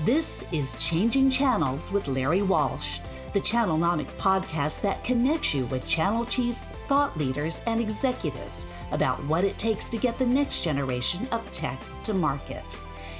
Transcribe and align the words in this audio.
This 0.00 0.44
is 0.50 0.74
Changing 0.84 1.30
Channels 1.30 1.92
with 1.92 2.08
Larry 2.08 2.42
Walsh, 2.42 2.98
the 3.32 3.38
Channelnomics 3.38 4.16
podcast 4.16 4.80
that 4.80 5.04
connects 5.04 5.54
you 5.54 5.66
with 5.66 5.86
channel 5.86 6.24
chiefs, 6.24 6.62
thought 6.88 7.16
leaders, 7.16 7.60
and 7.68 7.80
executives 7.80 8.66
about 8.90 9.22
what 9.26 9.44
it 9.44 9.56
takes 9.56 9.88
to 9.90 9.96
get 9.96 10.18
the 10.18 10.26
next 10.26 10.62
generation 10.62 11.28
of 11.30 11.48
tech 11.52 11.80
to 12.02 12.12
market. 12.12 12.64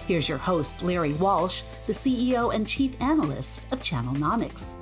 Here's 0.08 0.28
your 0.28 0.36
host, 0.36 0.82
Larry 0.82 1.12
Walsh, 1.12 1.62
the 1.86 1.92
CEO 1.92 2.52
and 2.52 2.66
Chief 2.66 3.00
Analyst 3.00 3.60
of 3.70 3.78
Channelnomics. 3.78 4.74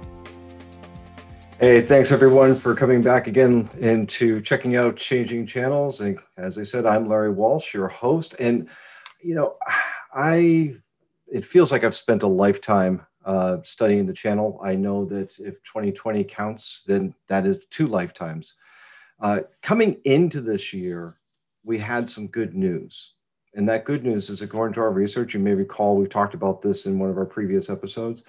Hey, 1.60 1.82
thanks 1.82 2.10
everyone 2.10 2.56
for 2.56 2.74
coming 2.74 3.02
back 3.02 3.26
again 3.26 3.68
into 3.78 4.40
checking 4.40 4.76
out 4.76 4.96
Changing 4.96 5.46
Channels. 5.46 6.00
And 6.00 6.18
as 6.38 6.56
I 6.56 6.62
said, 6.62 6.86
I'm 6.86 7.06
Larry 7.06 7.32
Walsh, 7.32 7.74
your 7.74 7.88
host. 7.88 8.34
And, 8.38 8.70
you 9.20 9.34
know, 9.34 9.56
I, 10.14 10.76
it 11.32 11.44
feels 11.44 11.72
like 11.72 11.82
I've 11.82 11.94
spent 11.94 12.22
a 12.22 12.28
lifetime 12.28 13.04
uh, 13.24 13.58
studying 13.64 14.04
the 14.04 14.12
channel. 14.12 14.60
I 14.62 14.74
know 14.74 15.06
that 15.06 15.38
if 15.38 15.62
2020 15.64 16.24
counts, 16.24 16.82
then 16.86 17.14
that 17.28 17.46
is 17.46 17.64
two 17.70 17.86
lifetimes. 17.86 18.54
Uh, 19.18 19.40
coming 19.62 19.96
into 20.04 20.42
this 20.42 20.72
year, 20.74 21.16
we 21.64 21.78
had 21.78 22.08
some 22.08 22.26
good 22.26 22.54
news. 22.54 23.14
And 23.54 23.66
that 23.68 23.86
good 23.86 24.04
news 24.04 24.28
is, 24.28 24.42
according 24.42 24.74
to 24.74 24.80
our 24.80 24.90
research, 24.90 25.32
you 25.32 25.40
may 25.40 25.54
recall 25.54 25.96
we 25.96 26.06
talked 26.06 26.34
about 26.34 26.60
this 26.60 26.84
in 26.86 26.98
one 26.98 27.08
of 27.08 27.16
our 27.16 27.26
previous 27.26 27.70
episodes, 27.70 28.24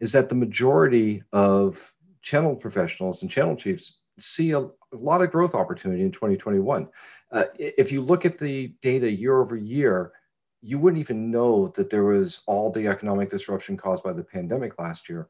is 0.00 0.10
that 0.12 0.28
the 0.28 0.34
majority 0.34 1.22
of 1.32 1.92
channel 2.22 2.56
professionals 2.56 3.22
and 3.22 3.30
channel 3.30 3.54
chiefs 3.54 4.00
see 4.18 4.52
a, 4.52 4.60
a 4.60 4.70
lot 4.92 5.22
of 5.22 5.30
growth 5.30 5.54
opportunity 5.54 6.02
in 6.02 6.10
2021. 6.10 6.88
Uh, 7.30 7.44
if 7.58 7.92
you 7.92 8.00
look 8.00 8.24
at 8.24 8.38
the 8.38 8.68
data 8.80 9.10
year 9.10 9.40
over 9.40 9.56
year, 9.56 10.12
you 10.60 10.78
wouldn't 10.78 11.00
even 11.00 11.30
know 11.30 11.68
that 11.68 11.90
there 11.90 12.04
was 12.04 12.40
all 12.46 12.70
the 12.70 12.88
economic 12.88 13.30
disruption 13.30 13.76
caused 13.76 14.02
by 14.02 14.12
the 14.12 14.24
pandemic 14.24 14.78
last 14.78 15.08
year. 15.08 15.28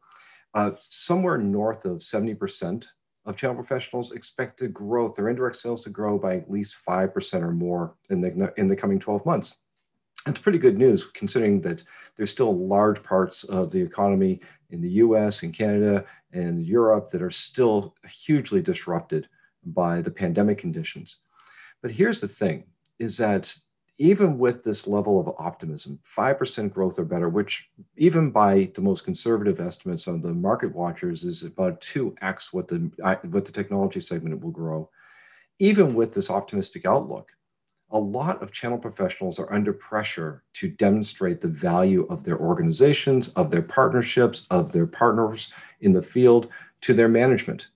Uh, 0.54 0.72
somewhere 0.80 1.38
north 1.38 1.84
of 1.84 1.98
70% 1.98 2.88
of 3.26 3.36
channel 3.36 3.54
professionals 3.54 4.12
expect 4.12 4.58
to 4.58 4.68
grow 4.68 5.12
their 5.12 5.28
indirect 5.28 5.56
sales 5.56 5.82
to 5.84 5.90
grow 5.90 6.18
by 6.18 6.36
at 6.36 6.50
least 6.50 6.78
5% 6.88 7.42
or 7.42 7.52
more 7.52 7.94
in 8.08 8.20
the, 8.20 8.52
in 8.56 8.68
the 8.68 8.76
coming 8.76 8.98
12 8.98 9.26
months. 9.26 9.56
That's 10.24 10.40
pretty 10.40 10.58
good 10.58 10.78
news 10.78 11.06
considering 11.06 11.60
that 11.62 11.84
there's 12.16 12.30
still 12.30 12.56
large 12.66 13.02
parts 13.02 13.44
of 13.44 13.70
the 13.70 13.80
economy 13.80 14.40
in 14.70 14.80
the 14.80 14.90
US 14.90 15.42
and 15.42 15.54
Canada 15.54 16.04
and 16.32 16.66
Europe 16.66 17.10
that 17.10 17.22
are 17.22 17.30
still 17.30 17.94
hugely 18.08 18.62
disrupted 18.62 19.28
by 19.64 20.00
the 20.00 20.10
pandemic 20.10 20.58
conditions. 20.58 21.18
But 21.82 21.90
here's 21.90 22.20
the 22.20 22.28
thing 22.28 22.64
is 22.98 23.16
that 23.18 23.54
even 23.98 24.38
with 24.38 24.62
this 24.62 24.86
level 24.86 25.18
of 25.18 25.34
optimism, 25.38 25.98
5% 26.16 26.72
growth 26.72 26.98
or 27.00 27.04
better, 27.04 27.28
which 27.28 27.68
even 27.96 28.30
by 28.30 28.70
the 28.74 28.80
most 28.80 29.04
conservative 29.04 29.58
estimates 29.58 30.06
on 30.06 30.20
the 30.20 30.32
market 30.32 30.72
watchers 30.72 31.24
is 31.24 31.42
about 31.42 31.80
2x 31.80 32.52
what 32.52 32.68
the, 32.68 32.90
what 33.30 33.44
the 33.44 33.52
technology 33.52 34.00
segment 34.00 34.40
will 34.40 34.52
grow. 34.52 34.88
Even 35.58 35.94
with 35.94 36.14
this 36.14 36.30
optimistic 36.30 36.86
outlook, 36.86 37.32
a 37.90 37.98
lot 37.98 38.40
of 38.40 38.52
channel 38.52 38.78
professionals 38.78 39.40
are 39.40 39.52
under 39.52 39.72
pressure 39.72 40.44
to 40.52 40.68
demonstrate 40.68 41.40
the 41.40 41.48
value 41.48 42.06
of 42.08 42.22
their 42.22 42.38
organizations, 42.38 43.28
of 43.30 43.50
their 43.50 43.62
partnerships, 43.62 44.46
of 44.50 44.70
their 44.70 44.86
partners 44.86 45.52
in 45.80 45.92
the 45.92 46.02
field 46.02 46.48
to 46.82 46.94
their 46.94 47.08
management. 47.08 47.70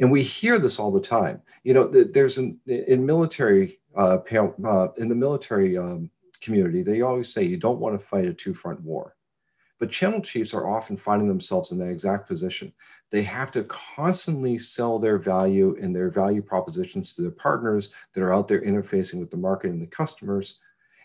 And 0.00 0.10
we 0.10 0.22
hear 0.22 0.58
this 0.58 0.80
all 0.80 0.90
the 0.90 1.00
time. 1.00 1.40
You 1.62 1.74
know, 1.74 1.86
there's 1.86 2.38
an 2.38 2.58
in 2.66 3.06
military 3.06 3.78
uh, 3.96 4.18
uh, 4.64 4.88
in 4.96 5.08
the 5.08 5.14
military 5.14 5.76
um, 5.76 6.10
community, 6.40 6.82
they 6.82 7.02
always 7.02 7.32
say 7.32 7.44
you 7.44 7.56
don't 7.56 7.80
want 7.80 7.98
to 7.98 8.06
fight 8.06 8.26
a 8.26 8.32
two-front 8.32 8.80
war. 8.82 9.16
But 9.78 9.90
channel 9.90 10.20
chiefs 10.20 10.54
are 10.54 10.68
often 10.68 10.96
finding 10.96 11.26
themselves 11.26 11.72
in 11.72 11.78
that 11.78 11.90
exact 11.90 12.28
position. 12.28 12.72
They 13.10 13.22
have 13.22 13.50
to 13.50 13.64
constantly 13.64 14.56
sell 14.56 14.98
their 14.98 15.18
value 15.18 15.76
and 15.80 15.94
their 15.94 16.08
value 16.08 16.40
propositions 16.40 17.14
to 17.14 17.22
their 17.22 17.32
partners 17.32 17.92
that 18.14 18.22
are 18.22 18.32
out 18.32 18.46
there 18.46 18.60
interfacing 18.60 19.18
with 19.18 19.30
the 19.30 19.36
market 19.36 19.70
and 19.70 19.82
the 19.82 19.86
customers. 19.86 20.60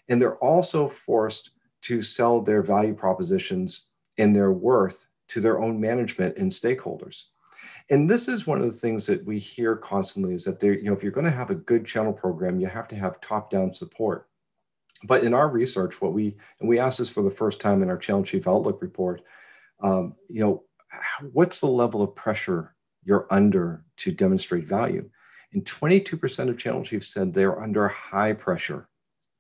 And 0.10 0.22
they're 0.22 0.38
also 0.38 0.88
forced 0.88 1.52
to 1.82 2.02
sell 2.02 2.42
their 2.42 2.62
value 2.62 2.94
propositions 2.94 3.88
and 4.18 4.36
their 4.36 4.52
worth 4.52 5.08
to 5.30 5.42
their 5.42 5.60
own 5.60 5.80
management 5.82 6.38
and 6.38 6.52
stakeholders. 6.52 7.24
And 7.90 8.10
this 8.10 8.28
is 8.28 8.46
one 8.46 8.60
of 8.60 8.66
the 8.66 8.78
things 8.78 9.06
that 9.06 9.26
we 9.26 9.40
hear 9.40 9.76
constantly 9.76 10.34
is 10.34 10.44
that 10.44 10.60
there, 10.60 10.74
you 10.74 10.84
know, 10.84 10.94
if 10.94 11.02
you're 11.02 11.12
going 11.12 11.26
to 11.26 11.32
have 11.32 11.50
a 11.50 11.56
good 11.56 11.86
channel 11.86 12.12
program, 12.12 12.60
you 12.60 12.68
have 12.68 12.88
to 12.90 12.96
have 12.96 13.22
top-down 13.22 13.74
support. 13.74 14.28
But 15.04 15.24
in 15.24 15.34
our 15.34 15.48
research, 15.48 16.02
what 16.02 16.14
we 16.14 16.36
and 16.60 16.68
we 16.68 16.80
asked 16.80 16.98
this 16.98 17.10
for 17.10 17.24
the 17.24 17.32
first 17.32 17.62
time 17.62 17.84
in 17.84 17.90
our 17.90 17.98
Channel 17.98 18.24
Chief 18.24 18.48
Outlook 18.48 18.82
report, 18.82 19.22
um, 19.82 20.16
you 20.28 20.42
know, 20.42 20.64
what's 21.32 21.60
the 21.60 21.68
level 21.68 22.02
of 22.02 22.16
pressure 22.16 22.76
you're 23.04 23.28
under 23.30 23.86
to 23.98 24.12
demonstrate 24.12 24.66
value? 24.66 25.10
And 25.54 25.64
22% 25.66 26.50
of 26.50 26.58
channel 26.58 26.84
chiefs 26.84 27.08
said 27.08 27.34
they're 27.34 27.62
under 27.62 27.88
high 27.88 28.34
pressure 28.34 28.90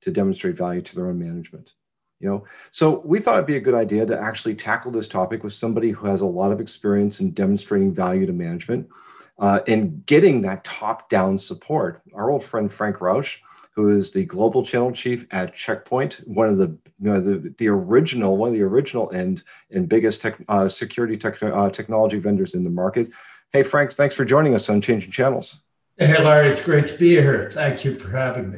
to 0.01 0.11
demonstrate 0.11 0.57
value 0.57 0.81
to 0.81 0.95
their 0.95 1.07
own 1.07 1.19
management. 1.19 1.73
You 2.19 2.29
know, 2.29 2.45
so 2.71 3.01
we 3.05 3.19
thought 3.19 3.35
it'd 3.35 3.45
be 3.45 3.57
a 3.57 3.61
good 3.61 3.75
idea 3.75 4.05
to 4.05 4.19
actually 4.19 4.55
tackle 4.55 4.91
this 4.91 5.07
topic 5.07 5.43
with 5.43 5.53
somebody 5.53 5.91
who 5.91 6.07
has 6.07 6.21
a 6.21 6.25
lot 6.25 6.51
of 6.51 6.59
experience 6.59 7.19
in 7.19 7.31
demonstrating 7.31 7.93
value 7.93 8.25
to 8.25 8.33
management 8.33 8.89
uh, 9.37 9.59
and 9.67 10.03
getting 10.07 10.41
that 10.41 10.63
top-down 10.63 11.37
support. 11.37 12.01
Our 12.13 12.31
old 12.31 12.43
friend 12.43 12.73
Frank 12.73 13.01
Rauch 13.01 13.39
who 13.77 13.95
is 13.95 14.09
the 14.09 14.25
global 14.25 14.65
channel 14.65 14.91
chief 14.91 15.27
at 15.29 15.53
Checkpoint, 15.53 16.21
one 16.25 16.49
of 16.49 16.57
the 16.57 16.75
you 16.99 17.11
know, 17.11 17.21
the, 17.21 17.53
the 17.59 17.67
original, 17.67 18.35
one 18.35 18.49
of 18.49 18.55
the 18.55 18.63
original 18.63 19.11
and 19.11 19.43
and 19.69 19.87
biggest 19.87 20.19
tech, 20.19 20.43
uh, 20.49 20.67
security 20.67 21.15
tech, 21.15 21.41
uh, 21.43 21.69
technology 21.69 22.17
vendors 22.17 22.55
in 22.55 22.63
the 22.63 22.71
market. 22.71 23.07
Hey, 23.53 23.61
Frank, 23.61 23.91
thanks 23.91 24.15
for 24.15 24.25
joining 24.25 24.55
us 24.55 24.67
on 24.67 24.81
Changing 24.81 25.11
Channels. 25.11 25.59
Hey, 25.95 26.21
Larry, 26.23 26.47
it's 26.47 26.63
great 26.63 26.87
to 26.87 26.97
be 26.97 27.09
here. 27.09 27.51
Thank 27.53 27.85
you 27.85 27.93
for 27.93 28.09
having 28.09 28.49
me. 28.49 28.57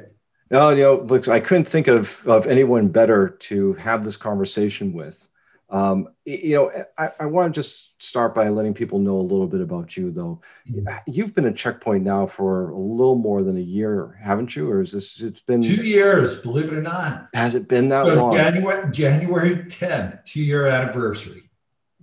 No, 0.52 0.70
you 0.72 0.84
know, 0.84 0.96
look, 1.02 1.28
I 1.28 1.40
couldn't 1.40 1.66
think 1.66 1.88
of 1.88 2.26
of 2.28 2.48
anyone 2.48 2.88
better 2.88 3.30
to 3.30 3.74
have 3.74 4.04
this 4.04 4.18
conversation 4.18 4.94
with. 4.94 5.28
Um, 5.72 6.10
you 6.26 6.56
know, 6.56 6.86
I, 6.98 7.12
I 7.20 7.26
want 7.28 7.54
to 7.54 7.60
just 7.60 8.02
start 8.02 8.34
by 8.34 8.50
letting 8.50 8.74
people 8.74 8.98
know 8.98 9.20
a 9.20 9.22
little 9.22 9.46
bit 9.46 9.62
about 9.62 9.96
you, 9.96 10.10
though. 10.10 10.42
Mm-hmm. 10.70 10.88
You've 11.06 11.36
been 11.36 11.46
at 11.46 11.56
Checkpoint 11.56 12.04
now 12.04 12.26
for 12.26 12.72
a 12.72 12.78
little 12.78 13.16
more 13.16 13.44
than 13.44 13.56
a 13.56 13.62
year, 13.62 14.18
haven't 14.20 14.56
you? 14.56 14.70
Or 14.70 14.82
is 14.82 14.92
this? 14.92 15.20
It's 15.22 15.42
been 15.42 15.62
two 15.62 15.86
years, 15.86 16.36
believe 16.36 16.66
it 16.66 16.74
or 16.74 16.81
not. 16.81 17.30
Has 17.36 17.54
it 17.54 17.68
been 17.68 17.90
that 17.90 18.06
so 18.06 18.16
long? 18.16 18.34
January 18.34 18.92
January 18.92 19.66
10, 19.66 20.20
two 20.26 20.42
year 20.42 20.66
anniversary. 20.66 21.44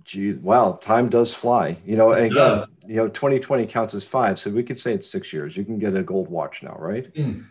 Geez, 0.05 0.37
wow, 0.37 0.79
time 0.81 1.09
does 1.09 1.33
fly. 1.33 1.77
You 1.85 1.97
know, 1.97 2.13
again, 2.13 2.33
does. 2.33 2.71
you 2.87 2.95
know, 2.95 3.09
2020 3.09 3.65
counts 3.65 3.93
as 3.93 4.05
five, 4.05 4.39
so 4.39 4.49
we 4.49 4.63
could 4.63 4.79
say 4.79 4.93
it's 4.93 5.09
six 5.09 5.33
years. 5.33 5.57
You 5.57 5.65
can 5.65 5.77
get 5.77 5.93
a 5.93 6.03
gold 6.03 6.29
watch 6.29 6.63
now, 6.63 6.77
right? 6.79 7.13
Mm. 7.13 7.43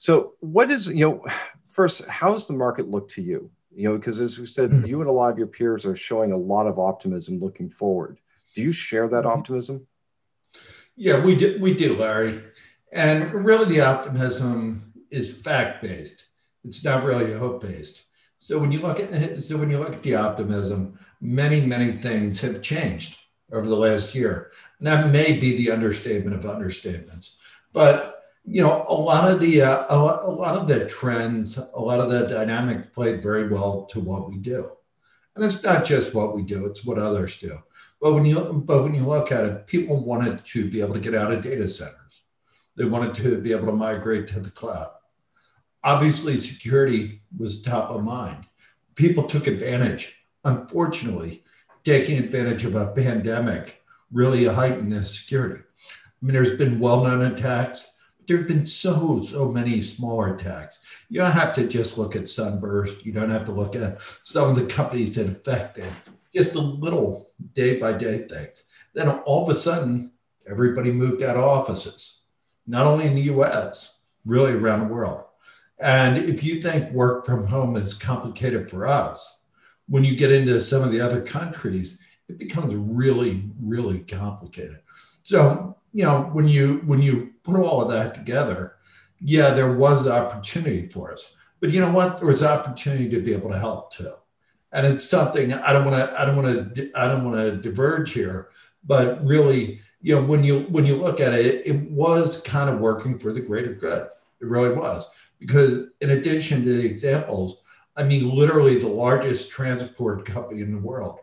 So, 0.00 0.34
what 0.40 0.70
is 0.70 0.88
you 0.88 1.08
know? 1.08 1.24
First, 1.70 2.06
how 2.08 2.32
does 2.32 2.48
the 2.48 2.52
market 2.52 2.90
look 2.90 3.08
to 3.10 3.22
you? 3.22 3.50
you 3.72 3.88
know, 3.88 3.96
because 3.96 4.20
as 4.20 4.38
we 4.38 4.46
said, 4.46 4.70
mm-hmm. 4.70 4.86
you 4.86 5.00
and 5.00 5.08
a 5.08 5.12
lot 5.12 5.30
of 5.30 5.38
your 5.38 5.46
peers 5.46 5.86
are 5.86 5.96
showing 5.96 6.32
a 6.32 6.36
lot 6.36 6.66
of 6.66 6.78
optimism 6.78 7.38
looking 7.38 7.70
forward. 7.70 8.18
Do 8.54 8.62
you 8.62 8.72
share 8.72 9.08
that 9.08 9.24
mm-hmm. 9.24 9.38
optimism? 9.38 9.86
Yeah, 10.96 11.24
we 11.24 11.36
do, 11.36 11.58
we 11.60 11.74
do, 11.74 11.96
Larry. 11.96 12.42
And 12.92 13.32
really, 13.32 13.66
the 13.66 13.82
optimism 13.82 14.92
is 15.10 15.40
fact 15.40 15.82
based. 15.82 16.28
It's 16.64 16.84
not 16.84 17.04
really 17.04 17.32
hope 17.32 17.62
based. 17.62 18.04
So 18.38 18.58
when 18.58 18.72
you 18.72 18.80
look 18.80 18.98
at 19.00 19.38
so 19.44 19.56
when 19.56 19.70
you 19.70 19.78
look 19.78 19.92
at 19.92 20.02
the 20.02 20.16
optimism, 20.16 20.98
many 21.20 21.60
many 21.60 21.92
things 21.92 22.40
have 22.40 22.62
changed 22.62 23.18
over 23.52 23.66
the 23.66 23.76
last 23.76 24.14
year, 24.14 24.50
and 24.78 24.88
that 24.88 25.10
may 25.10 25.38
be 25.38 25.56
the 25.56 25.70
understatement 25.70 26.36
of 26.36 26.50
understatements. 26.50 27.36
But 27.72 28.19
you 28.44 28.62
know, 28.62 28.84
a 28.88 28.94
lot 28.94 29.30
of 29.30 29.40
the 29.40 29.62
uh, 29.62 29.86
a, 29.88 29.96
lot 29.96 30.56
of 30.56 30.66
the 30.66 30.86
trends, 30.86 31.58
a 31.58 31.80
lot 31.80 32.00
of 32.00 32.10
the 32.10 32.26
dynamics 32.26 32.88
played 32.92 33.22
very 33.22 33.48
well 33.48 33.86
to 33.86 34.00
what 34.00 34.28
we 34.28 34.38
do, 34.38 34.70
and 35.34 35.44
it's 35.44 35.62
not 35.62 35.84
just 35.84 36.14
what 36.14 36.34
we 36.34 36.42
do; 36.42 36.66
it's 36.66 36.84
what 36.84 36.98
others 36.98 37.36
do. 37.36 37.58
But 38.00 38.14
when 38.14 38.24
you 38.24 38.62
but 38.66 38.82
when 38.82 38.94
you 38.94 39.04
look 39.04 39.30
at 39.30 39.44
it, 39.44 39.66
people 39.66 40.02
wanted 40.02 40.44
to 40.46 40.70
be 40.70 40.80
able 40.80 40.94
to 40.94 41.00
get 41.00 41.14
out 41.14 41.32
of 41.32 41.42
data 41.42 41.68
centers. 41.68 42.22
They 42.76 42.86
wanted 42.86 43.14
to 43.16 43.40
be 43.40 43.52
able 43.52 43.66
to 43.66 43.72
migrate 43.72 44.26
to 44.28 44.40
the 44.40 44.50
cloud. 44.50 44.90
Obviously, 45.84 46.36
security 46.36 47.22
was 47.36 47.60
top 47.60 47.90
of 47.90 48.02
mind. 48.02 48.46
People 48.94 49.24
took 49.24 49.46
advantage. 49.46 50.16
Unfortunately, 50.44 51.44
taking 51.84 52.18
advantage 52.18 52.64
of 52.64 52.74
a 52.74 52.92
pandemic 52.92 53.82
really 54.10 54.46
heightened 54.46 54.92
the 54.92 55.04
security. 55.04 55.62
I 55.62 56.26
mean, 56.26 56.34
there's 56.34 56.58
been 56.58 56.80
well-known 56.80 57.22
attacks 57.22 57.94
there 58.30 58.38
have 58.38 58.46
been 58.46 58.64
so 58.64 59.20
so 59.22 59.50
many 59.50 59.82
smaller 59.82 60.36
attacks. 60.36 60.78
You 61.08 61.18
don't 61.18 61.32
have 61.32 61.52
to 61.54 61.66
just 61.66 61.98
look 61.98 62.14
at 62.14 62.28
Sunburst. 62.28 63.04
You 63.04 63.10
don't 63.10 63.30
have 63.30 63.44
to 63.46 63.50
look 63.50 63.74
at 63.74 64.00
some 64.22 64.48
of 64.48 64.54
the 64.54 64.66
companies 64.66 65.16
that 65.16 65.26
affected. 65.26 65.88
Just 66.32 66.54
a 66.54 66.60
little 66.60 67.28
day 67.54 67.80
by 67.80 67.92
day 67.92 68.28
things. 68.28 68.68
Then 68.94 69.08
all 69.08 69.42
of 69.42 69.56
a 69.56 69.58
sudden, 69.58 70.12
everybody 70.48 70.92
moved 70.92 71.24
out 71.24 71.34
of 71.36 71.42
offices, 71.42 72.20
not 72.68 72.86
only 72.86 73.06
in 73.06 73.16
the 73.16 73.22
U.S., 73.22 73.98
really 74.24 74.52
around 74.52 74.78
the 74.78 74.94
world. 74.94 75.24
And 75.80 76.16
if 76.16 76.44
you 76.44 76.62
think 76.62 76.92
work 76.92 77.26
from 77.26 77.48
home 77.48 77.74
is 77.74 77.94
complicated 77.94 78.70
for 78.70 78.86
us, 78.86 79.42
when 79.88 80.04
you 80.04 80.14
get 80.14 80.30
into 80.30 80.60
some 80.60 80.84
of 80.84 80.92
the 80.92 81.00
other 81.00 81.20
countries, 81.20 82.00
it 82.28 82.38
becomes 82.38 82.76
really, 82.76 83.50
really 83.60 83.98
complicated. 83.98 84.78
So, 85.30 85.76
you 85.92 86.04
know, 86.04 86.22
when 86.32 86.48
you 86.48 86.82
when 86.86 87.00
you 87.00 87.30
put 87.44 87.60
all 87.60 87.82
of 87.82 87.92
that 87.92 88.16
together, 88.16 88.74
yeah, 89.20 89.50
there 89.50 89.76
was 89.76 90.08
opportunity 90.08 90.88
for 90.88 91.12
us. 91.12 91.36
But 91.60 91.70
you 91.70 91.78
know 91.78 91.92
what? 91.92 92.18
There 92.18 92.26
was 92.26 92.42
opportunity 92.42 93.08
to 93.10 93.20
be 93.20 93.32
able 93.32 93.48
to 93.50 93.56
help 93.56 93.92
too. 93.92 94.12
And 94.72 94.84
it's 94.84 95.08
something 95.08 95.52
I 95.52 95.72
don't 95.72 95.84
want 95.84 95.98
to 95.98 96.20
I 96.20 96.24
don't 96.24 96.34
want 96.34 96.74
to 96.74 96.90
I 96.96 97.06
don't 97.06 97.24
want 97.24 97.36
to 97.36 97.58
diverge 97.58 98.12
here, 98.12 98.48
but 98.82 99.24
really, 99.24 99.78
you 100.02 100.16
know, 100.16 100.24
when 100.24 100.42
you 100.42 100.62
when 100.62 100.84
you 100.84 100.96
look 100.96 101.20
at 101.20 101.32
it, 101.32 101.64
it 101.64 101.80
was 101.92 102.42
kind 102.42 102.68
of 102.68 102.80
working 102.80 103.16
for 103.16 103.32
the 103.32 103.40
greater 103.40 103.72
good. 103.72 104.08
It 104.40 104.48
really 104.48 104.74
was. 104.74 105.06
Because 105.38 105.86
in 106.00 106.10
addition 106.10 106.64
to 106.64 106.72
the 106.72 106.88
examples, 106.88 107.62
I 107.96 108.02
mean, 108.02 108.28
literally 108.28 108.78
the 108.78 108.88
largest 108.88 109.48
transport 109.52 110.24
company 110.24 110.62
in 110.62 110.72
the 110.72 110.80
world 110.80 111.20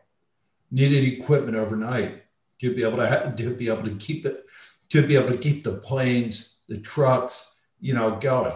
needed 0.71 1.03
equipment 1.03 1.57
overnight 1.57 2.23
to 2.59 2.73
be 2.73 2.83
able 2.83 2.97
to 2.97 3.07
have, 3.07 3.35
to 3.35 3.53
be 3.53 3.69
able 3.69 3.83
to 3.83 3.95
keep 3.95 4.25
it 4.25 4.45
to 4.89 5.05
be 5.05 5.15
able 5.15 5.29
to 5.29 5.37
keep 5.37 5.63
the 5.63 5.73
planes, 5.73 6.55
the 6.67 6.77
trucks, 6.77 7.55
you 7.79 7.93
know, 7.93 8.15
going. 8.17 8.53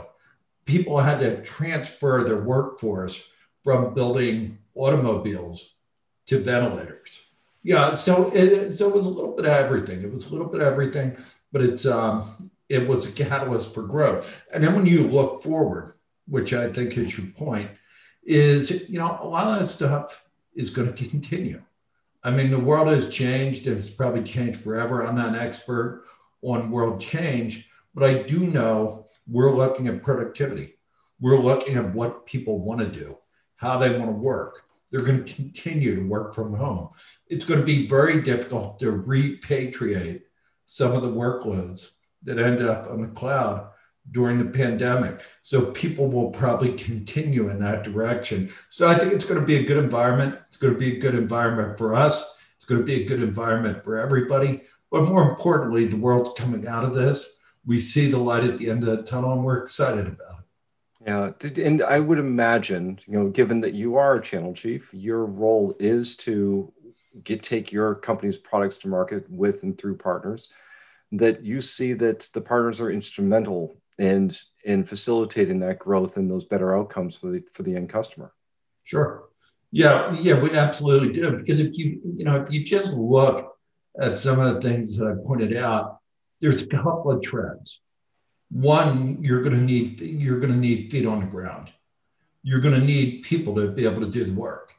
People 0.65 0.97
had 0.99 1.19
to 1.19 1.41
transfer 1.43 2.23
their 2.23 2.41
workforce 2.41 3.29
from 3.63 3.93
building 3.93 4.57
automobiles 4.75 5.75
to 6.27 6.39
ventilators. 6.39 7.25
Yeah, 7.63 7.93
so 7.93 8.31
it, 8.33 8.71
so 8.71 8.89
it 8.89 8.95
was 8.95 9.05
a 9.05 9.09
little 9.09 9.35
bit 9.35 9.45
of 9.45 9.51
everything. 9.51 10.01
It 10.01 10.11
was 10.11 10.27
a 10.27 10.29
little 10.29 10.47
bit 10.47 10.61
of 10.61 10.67
everything, 10.67 11.15
but 11.51 11.61
it's 11.61 11.85
um, 11.85 12.51
it 12.69 12.87
was 12.87 13.05
a 13.05 13.11
catalyst 13.11 13.73
for 13.73 13.83
growth. 13.83 14.41
And 14.53 14.63
then 14.63 14.73
when 14.73 14.85
you 14.85 15.03
look 15.03 15.43
forward, 15.43 15.93
which 16.27 16.53
I 16.53 16.71
think 16.71 16.97
is 16.97 17.17
your 17.17 17.27
point, 17.27 17.69
is 18.23 18.89
you 18.89 18.97
know 18.97 19.17
a 19.21 19.27
lot 19.27 19.45
of 19.45 19.59
that 19.59 19.65
stuff 19.65 20.23
is 20.55 20.71
going 20.71 20.91
to 20.91 21.09
continue. 21.09 21.61
I 22.23 22.31
mean, 22.31 22.51
the 22.51 22.59
world 22.59 22.87
has 22.87 23.09
changed 23.09 23.67
and 23.67 23.77
it's 23.77 23.89
probably 23.89 24.23
changed 24.23 24.61
forever. 24.61 25.03
I'm 25.03 25.15
not 25.15 25.29
an 25.29 25.35
expert 25.35 26.03
on 26.41 26.71
world 26.71 27.01
change, 27.01 27.69
but 27.95 28.03
I 28.03 28.23
do 28.23 28.39
know 28.39 29.07
we're 29.27 29.55
looking 29.55 29.87
at 29.87 30.03
productivity. 30.03 30.75
We're 31.19 31.39
looking 31.39 31.77
at 31.77 31.93
what 31.93 32.25
people 32.25 32.59
want 32.59 32.81
to 32.81 32.87
do, 32.87 33.17
how 33.55 33.77
they 33.77 33.97
want 33.97 34.11
to 34.11 34.17
work. 34.17 34.63
They're 34.91 35.03
going 35.03 35.23
to 35.23 35.33
continue 35.33 35.95
to 35.95 36.07
work 36.07 36.35
from 36.35 36.53
home. 36.53 36.89
It's 37.27 37.45
going 37.45 37.59
to 37.59 37.65
be 37.65 37.87
very 37.87 38.21
difficult 38.21 38.79
to 38.79 38.91
repatriate 38.91 40.21
some 40.65 40.91
of 40.91 41.01
the 41.01 41.09
workloads 41.09 41.91
that 42.23 42.39
end 42.39 42.61
up 42.61 42.87
on 42.87 43.01
the 43.01 43.07
cloud 43.07 43.70
during 44.09 44.39
the 44.39 44.45
pandemic. 44.45 45.21
So 45.41 45.71
people 45.71 46.07
will 46.07 46.31
probably 46.31 46.73
continue 46.73 47.49
in 47.49 47.59
that 47.59 47.83
direction. 47.83 48.49
So 48.69 48.87
I 48.87 48.95
think 48.95 49.13
it's 49.13 49.25
going 49.25 49.39
to 49.39 49.45
be 49.45 49.57
a 49.57 49.63
good 49.63 49.77
environment. 49.77 50.39
It's 50.47 50.57
going 50.57 50.73
to 50.73 50.79
be 50.79 50.97
a 50.97 50.99
good 50.99 51.15
environment 51.15 51.77
for 51.77 51.93
us. 51.93 52.33
It's 52.55 52.65
going 52.65 52.81
to 52.81 52.85
be 52.85 53.03
a 53.03 53.05
good 53.05 53.21
environment 53.21 53.83
for 53.83 53.99
everybody. 53.99 54.61
But 54.91 55.03
more 55.03 55.29
importantly, 55.29 55.85
the 55.85 55.97
world's 55.97 56.31
coming 56.37 56.67
out 56.67 56.83
of 56.83 56.93
this. 56.93 57.37
We 57.65 57.79
see 57.79 58.09
the 58.09 58.17
light 58.17 58.43
at 58.43 58.57
the 58.57 58.69
end 58.69 58.83
of 58.83 58.89
the 58.89 59.03
tunnel 59.03 59.33
and 59.33 59.43
we're 59.43 59.59
excited 59.59 60.07
about 60.07 60.39
it. 60.39 60.45
Yeah, 61.03 61.31
and 61.63 61.81
I 61.81 61.99
would 61.99 62.19
imagine, 62.19 62.99
you 63.07 63.17
know, 63.17 63.29
given 63.29 63.61
that 63.61 63.73
you 63.73 63.95
are 63.95 64.15
a 64.15 64.21
channel 64.21 64.53
chief, 64.53 64.93
your 64.93 65.25
role 65.25 65.75
is 65.79 66.15
to 66.17 66.71
get 67.23 67.43
take 67.43 67.71
your 67.71 67.95
company's 67.95 68.37
products 68.37 68.77
to 68.77 68.87
market 68.87 69.29
with 69.29 69.63
and 69.63 69.77
through 69.77 69.97
partners 69.97 70.49
that 71.11 71.43
you 71.43 71.59
see 71.59 71.93
that 71.93 72.29
the 72.33 72.41
partners 72.41 72.79
are 72.79 72.91
instrumental 72.91 73.75
in 74.01 74.31
in 74.65 74.83
facilitating 74.83 75.59
that 75.59 75.79
growth 75.79 76.17
and 76.17 76.29
those 76.29 76.43
better 76.43 76.75
outcomes 76.75 77.15
for 77.15 77.29
the 77.31 77.43
for 77.53 77.63
the 77.63 77.75
end 77.75 77.89
customer. 77.89 78.33
Sure. 78.83 79.29
Yeah, 79.71 80.17
yeah, 80.19 80.37
we 80.37 80.51
absolutely 80.51 81.13
do. 81.13 81.37
Because 81.37 81.61
if 81.61 81.77
you 81.77 82.01
you 82.17 82.25
know 82.25 82.41
if 82.41 82.51
you 82.51 82.65
just 82.65 82.91
look 82.93 83.55
at 84.01 84.17
some 84.17 84.39
of 84.39 84.55
the 84.55 84.61
things 84.67 84.97
that 84.97 85.07
I 85.07 85.13
pointed 85.25 85.55
out, 85.55 85.99
there's 86.41 86.63
a 86.63 86.67
couple 86.67 87.11
of 87.11 87.21
trends. 87.21 87.81
One, 88.49 89.19
you're 89.21 89.43
going 89.43 89.55
to 89.55 89.61
need 89.61 90.01
you're 90.01 90.39
going 90.39 90.51
to 90.51 90.57
need 90.57 90.91
feet 90.91 91.05
on 91.05 91.19
the 91.19 91.27
ground. 91.27 91.71
You're 92.43 92.59
going 92.59 92.79
to 92.79 92.85
need 92.85 93.21
people 93.21 93.53
to 93.55 93.71
be 93.71 93.85
able 93.85 94.01
to 94.01 94.09
do 94.09 94.23
the 94.23 94.33
work. 94.33 94.73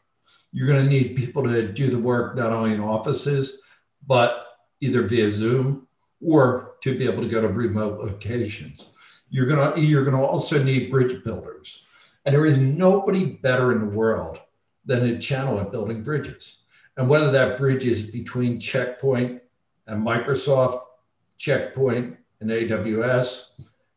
You're 0.53 0.67
going 0.67 0.83
to 0.83 0.91
need 0.91 1.15
people 1.17 1.45
to 1.45 1.73
do 1.73 1.89
the 1.89 1.99
work 1.99 2.37
not 2.37 2.53
only 2.53 2.75
in 2.75 2.81
offices, 2.81 3.63
but 4.05 4.45
either 4.81 5.07
via 5.07 5.31
Zoom 5.31 5.87
or 6.21 6.75
to 6.83 6.99
be 6.99 7.09
able 7.09 7.23
to 7.23 7.29
go 7.29 7.41
to 7.41 7.49
remote 7.49 8.01
locations. 8.01 8.92
You're 9.32 9.46
gonna 9.46 9.81
you're 9.81 10.05
gonna 10.05 10.23
also 10.23 10.62
need 10.62 10.90
bridge 10.90 11.25
builders, 11.25 11.87
and 12.26 12.34
there 12.34 12.44
is 12.44 12.58
nobody 12.58 13.25
better 13.25 13.73
in 13.73 13.81
the 13.81 13.87
world 13.87 14.38
than 14.84 15.02
a 15.05 15.19
channel 15.19 15.58
at 15.58 15.73
building 15.73 16.02
bridges. 16.02 16.58
And 16.99 17.08
whether 17.08 17.32
that 17.32 17.56
bridge 17.56 17.87
is 17.87 18.02
between 18.02 18.61
Checkpoint 18.61 19.40
and 19.87 20.06
Microsoft, 20.06 20.82
Checkpoint 21.38 22.19
and 22.43 22.50
AWS, 22.50 23.52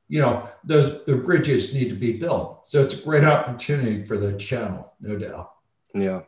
you 0.07 0.21
know, 0.21 0.49
those 0.63 1.03
the 1.05 1.17
bridges 1.17 1.73
need 1.73 1.89
to 1.89 1.95
be 1.95 2.13
built. 2.13 2.65
So 2.65 2.79
it's 2.79 2.93
a 2.93 3.03
great 3.03 3.25
opportunity 3.25 4.05
for 4.05 4.17
the 4.17 4.37
channel, 4.37 4.93
no 5.01 5.17
doubt. 5.17 5.51
Yeah. 5.93 6.21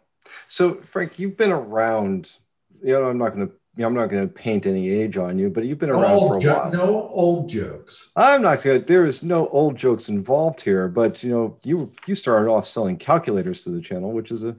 So 0.47 0.81
Frank, 0.81 1.17
you've 1.17 1.37
been 1.37 1.53
around. 1.53 2.35
You 2.83 2.91
know, 2.91 3.05
I'm 3.05 3.17
not 3.17 3.37
to 3.37 3.53
I'm 3.79 3.93
not 3.93 4.09
going 4.09 4.27
to 4.27 4.33
paint 4.33 4.65
any 4.65 4.89
age 4.89 5.17
on 5.17 5.37
you, 5.37 5.49
but 5.49 5.65
you've 5.65 5.77
been 5.77 5.89
around 5.89 6.11
old 6.11 6.31
for 6.31 6.37
a 6.37 6.41
jo- 6.41 6.53
while. 6.53 6.71
No 6.71 7.07
old 7.09 7.49
jokes. 7.49 8.09
I'm 8.15 8.41
not 8.41 8.61
good. 8.61 8.87
There 8.87 9.05
is 9.05 9.23
no 9.23 9.47
old 9.49 9.75
jokes 9.75 10.09
involved 10.09 10.61
here, 10.61 10.87
but 10.87 11.23
you 11.23 11.31
know, 11.31 11.57
you 11.63 11.91
you 12.05 12.15
started 12.15 12.49
off 12.49 12.65
selling 12.67 12.97
calculators 12.97 13.63
to 13.63 13.69
the 13.69 13.81
channel, 13.81 14.11
which 14.11 14.31
is 14.31 14.43
a 14.43 14.47
you 14.47 14.55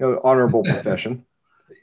know 0.00 0.20
honorable 0.24 0.62
profession. 0.64 1.24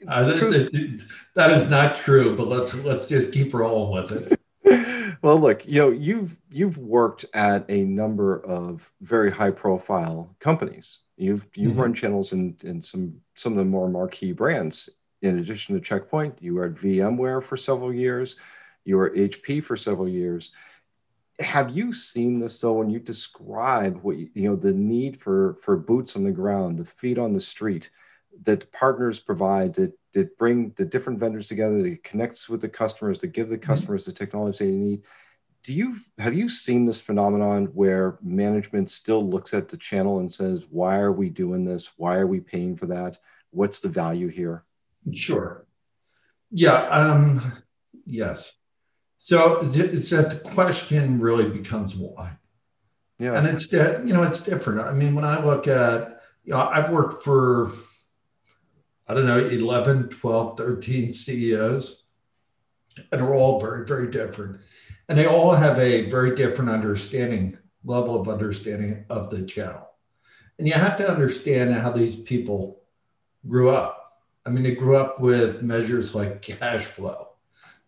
Uh, 0.08 0.24
that, 0.24 0.40
that, 0.40 1.06
that 1.34 1.50
is 1.50 1.68
not 1.68 1.96
true, 1.96 2.36
but 2.36 2.48
let's 2.48 2.74
let's 2.74 3.06
just 3.06 3.32
keep 3.32 3.52
rolling 3.52 4.02
with 4.02 4.12
it. 4.12 5.18
well, 5.22 5.38
look, 5.38 5.66
you 5.66 5.80
know, 5.80 5.90
you've 5.90 6.36
you've 6.50 6.78
worked 6.78 7.24
at 7.34 7.64
a 7.68 7.84
number 7.84 8.40
of 8.44 8.90
very 9.02 9.30
high 9.30 9.50
profile 9.50 10.34
companies. 10.40 11.00
You've 11.16 11.46
you've 11.54 11.72
mm-hmm. 11.72 11.80
run 11.80 11.94
channels 11.94 12.32
in 12.32 12.56
in 12.62 12.82
some 12.82 13.20
some 13.34 13.52
of 13.52 13.58
the 13.58 13.64
more 13.64 13.88
marquee 13.88 14.32
brands 14.32 14.88
in 15.22 15.38
addition 15.38 15.74
to 15.74 15.80
Checkpoint, 15.80 16.38
you 16.40 16.54
were 16.54 16.66
at 16.66 16.74
VMware 16.74 17.42
for 17.42 17.56
several 17.56 17.92
years, 17.92 18.36
you 18.84 18.96
were 18.96 19.10
HP 19.10 19.62
for 19.62 19.76
several 19.76 20.08
years. 20.08 20.52
Have 21.38 21.70
you 21.70 21.92
seen 21.92 22.38
this 22.38 22.60
though 22.60 22.74
when 22.74 22.90
you 22.90 23.00
describe 23.00 24.02
what 24.02 24.16
you, 24.18 24.28
you 24.34 24.48
know 24.48 24.56
the 24.56 24.72
need 24.72 25.20
for 25.20 25.56
for 25.62 25.76
boots 25.76 26.16
on 26.16 26.24
the 26.24 26.30
ground, 26.30 26.78
the 26.78 26.84
feet 26.84 27.18
on 27.18 27.32
the 27.32 27.40
street 27.40 27.90
that 28.42 28.70
partners 28.72 29.18
provide 29.18 29.74
that 29.74 29.92
that 30.12 30.36
bring 30.38 30.72
the 30.76 30.84
different 30.84 31.18
vendors 31.18 31.48
together, 31.48 31.82
that 31.82 32.04
connects 32.04 32.48
with 32.48 32.60
the 32.60 32.68
customers, 32.68 33.18
that 33.18 33.28
give 33.28 33.48
the 33.48 33.56
mm-hmm. 33.56 33.70
customers 33.70 34.04
the 34.04 34.12
technology 34.12 34.66
they 34.66 34.70
need? 34.70 35.02
do 35.62 35.74
you 35.74 35.96
have 36.18 36.34
you 36.34 36.48
seen 36.48 36.84
this 36.84 37.00
phenomenon 37.00 37.66
where 37.66 38.18
management 38.22 38.90
still 38.90 39.28
looks 39.28 39.52
at 39.52 39.68
the 39.68 39.76
channel 39.76 40.20
and 40.20 40.32
says 40.32 40.66
why 40.70 40.98
are 40.98 41.12
we 41.12 41.28
doing 41.28 41.64
this 41.64 41.92
why 41.96 42.16
are 42.16 42.26
we 42.26 42.40
paying 42.40 42.76
for 42.76 42.86
that 42.86 43.18
what's 43.50 43.80
the 43.80 43.88
value 43.88 44.28
here 44.28 44.64
Sure. 45.14 45.66
Yeah. 46.50 46.82
Um, 46.88 47.52
yes. 48.06 48.54
So 49.18 49.58
it's 49.60 50.10
that 50.10 50.30
the 50.30 50.50
question 50.50 51.20
really 51.20 51.48
becomes 51.48 51.94
why. 51.94 52.36
Yeah. 53.18 53.36
And 53.36 53.46
it's, 53.46 53.70
you 53.70 54.14
know, 54.14 54.22
it's 54.22 54.42
different. 54.42 54.80
I 54.80 54.92
mean, 54.92 55.14
when 55.14 55.24
I 55.24 55.44
look 55.44 55.68
at, 55.68 56.22
you 56.44 56.52
know, 56.52 56.60
I've 56.60 56.90
worked 56.90 57.22
for, 57.22 57.70
I 59.06 59.14
don't 59.14 59.26
know, 59.26 59.38
11, 59.38 60.08
12, 60.08 60.56
13 60.56 61.12
CEOs, 61.12 62.04
and 62.96 63.20
they're 63.20 63.34
all 63.34 63.60
very, 63.60 63.84
very 63.84 64.10
different. 64.10 64.60
And 65.08 65.18
they 65.18 65.26
all 65.26 65.52
have 65.52 65.78
a 65.78 66.08
very 66.08 66.34
different 66.34 66.70
understanding, 66.70 67.58
level 67.84 68.18
of 68.18 68.28
understanding 68.28 69.04
of 69.10 69.28
the 69.28 69.42
channel. 69.42 69.86
And 70.58 70.66
you 70.66 70.74
have 70.74 70.96
to 70.96 71.10
understand 71.10 71.74
how 71.74 71.90
these 71.90 72.16
people 72.16 72.80
grew 73.46 73.68
up 73.68 73.99
I 74.50 74.52
mean, 74.52 74.64
they 74.64 74.74
grew 74.74 74.96
up 74.96 75.20
with 75.20 75.62
measures 75.62 76.12
like 76.12 76.42
cash 76.42 76.82
flow. 76.82 77.28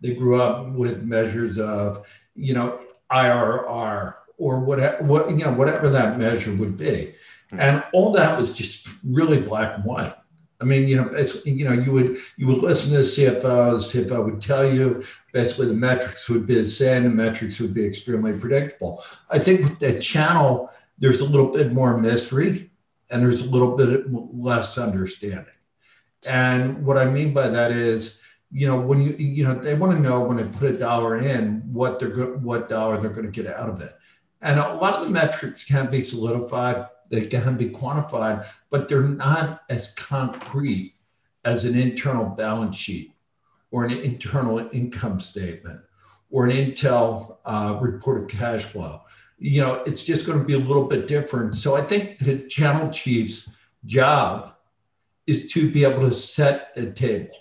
They 0.01 0.15
grew 0.15 0.41
up 0.41 0.71
with 0.71 1.03
measures 1.03 1.59
of, 1.59 2.07
you 2.37 2.55
know, 2.55 2.81
IRR 3.11 4.15
or 4.39 4.61
whatever, 4.61 5.03
what, 5.03 5.29
you 5.29 5.45
know, 5.45 5.53
whatever 5.53 5.91
that 5.91 6.21
measure 6.21 6.55
would 6.55 6.77
be. 6.77 7.17
Hmm. 7.51 7.61
And 7.61 7.85
all 7.93 8.13
that 8.13 8.39
was 8.39 8.53
just 8.53 8.89
really 9.05 9.41
black 9.41 9.75
and 9.75 9.85
white. 9.85 10.15
I 10.61 10.65
mean, 10.65 10.87
you 10.87 10.95
know, 10.95 11.09
it's, 11.13 11.45
you 11.45 11.65
know, 11.65 11.73
you 11.73 11.91
would 11.91 12.17
you 12.37 12.47
would 12.47 12.59
listen 12.59 12.93
to 12.93 12.99
the 12.99 13.03
CFOs. 13.03 14.07
CFO 14.07 14.25
would 14.25 14.41
tell 14.41 14.65
you 14.65 15.03
basically 15.33 15.67
the 15.67 15.75
metrics 15.75 16.29
would 16.29 16.47
be 16.47 16.55
the 16.55 16.65
same. 16.65 17.03
The 17.03 17.11
metrics 17.11 17.59
would 17.59 17.75
be 17.75 17.85
extremely 17.85 18.35
predictable. 18.39 19.03
I 19.31 19.41
think 19.41 19.63
with 19.63 19.81
the 19.81 19.99
channel, 19.99 20.71
there's 20.97 21.21
a 21.21 21.25
little 21.25 21.51
bit 21.51 21.73
more 21.73 21.99
mystery, 21.99 22.71
and 23.11 23.21
there's 23.21 23.43
a 23.43 23.51
little 23.51 23.77
bit 23.77 24.05
less 24.13 24.79
understanding. 24.79 25.47
And 26.25 26.85
what 26.85 26.99
I 26.99 27.05
mean 27.05 27.33
by 27.35 27.49
that 27.49 27.73
is, 27.73 28.21
you 28.51 28.67
know, 28.67 28.79
when 28.79 29.03
you 29.03 29.13
you 29.13 29.45
know 29.45 29.55
they 29.55 29.75
want 29.75 29.93
to 29.93 29.99
know 29.99 30.21
when 30.23 30.37
they 30.37 30.45
put 30.45 30.75
a 30.75 30.79
dollar 30.79 31.17
in 31.17 31.63
what 31.73 31.99
they're 31.99 32.11
what 32.37 32.69
dollar 32.69 32.99
they're 32.99 33.11
going 33.11 33.31
to 33.31 33.43
get 33.43 33.53
out 33.53 33.69
of 33.69 33.81
it. 33.81 33.97
And 34.43 34.59
a 34.59 34.75
lot 34.75 34.95
of 34.95 35.05
the 35.05 35.11
metrics 35.11 35.65
can't 35.65 35.91
be 35.91 36.03
solidified. 36.03 36.87
they 37.11 37.27
can 37.27 37.57
be 37.57 37.69
quantified, 37.69 38.47
but 38.71 38.89
they're 38.89 39.03
not 39.03 39.63
as 39.69 39.95
concrete 39.95 40.95
as 41.45 41.65
an 41.65 41.79
internal 41.79 42.27
balance 42.27 42.77
sheet 42.77 43.15
or 43.71 43.85
an 43.85 43.91
internal 43.91 44.59
income 44.73 45.21
statement 45.21 45.81
or 46.31 46.47
an 46.47 46.51
Intel 46.51 47.37
uh, 47.45 47.79
report 47.81 48.23
of 48.23 48.29
cash 48.29 48.65
flow. 48.65 49.03
You 49.39 49.61
know, 49.61 49.75
it's 49.87 50.03
just 50.03 50.27
going 50.27 50.39
to 50.39 50.45
be 50.45 50.55
a 50.55 50.59
little 50.59 50.87
bit 50.87 51.07
different. 51.07 51.57
So 51.57 51.75
I 51.77 51.83
think 51.83 52.19
the 52.19 52.47
channel 52.49 52.91
chief's 52.91 53.51
job 53.85 54.55
is 55.27 55.53
to 55.53 55.71
be 55.71 55.85
able 55.85 56.01
to 56.01 56.15
set 56.15 56.75
the 56.75 56.91
table. 56.93 57.37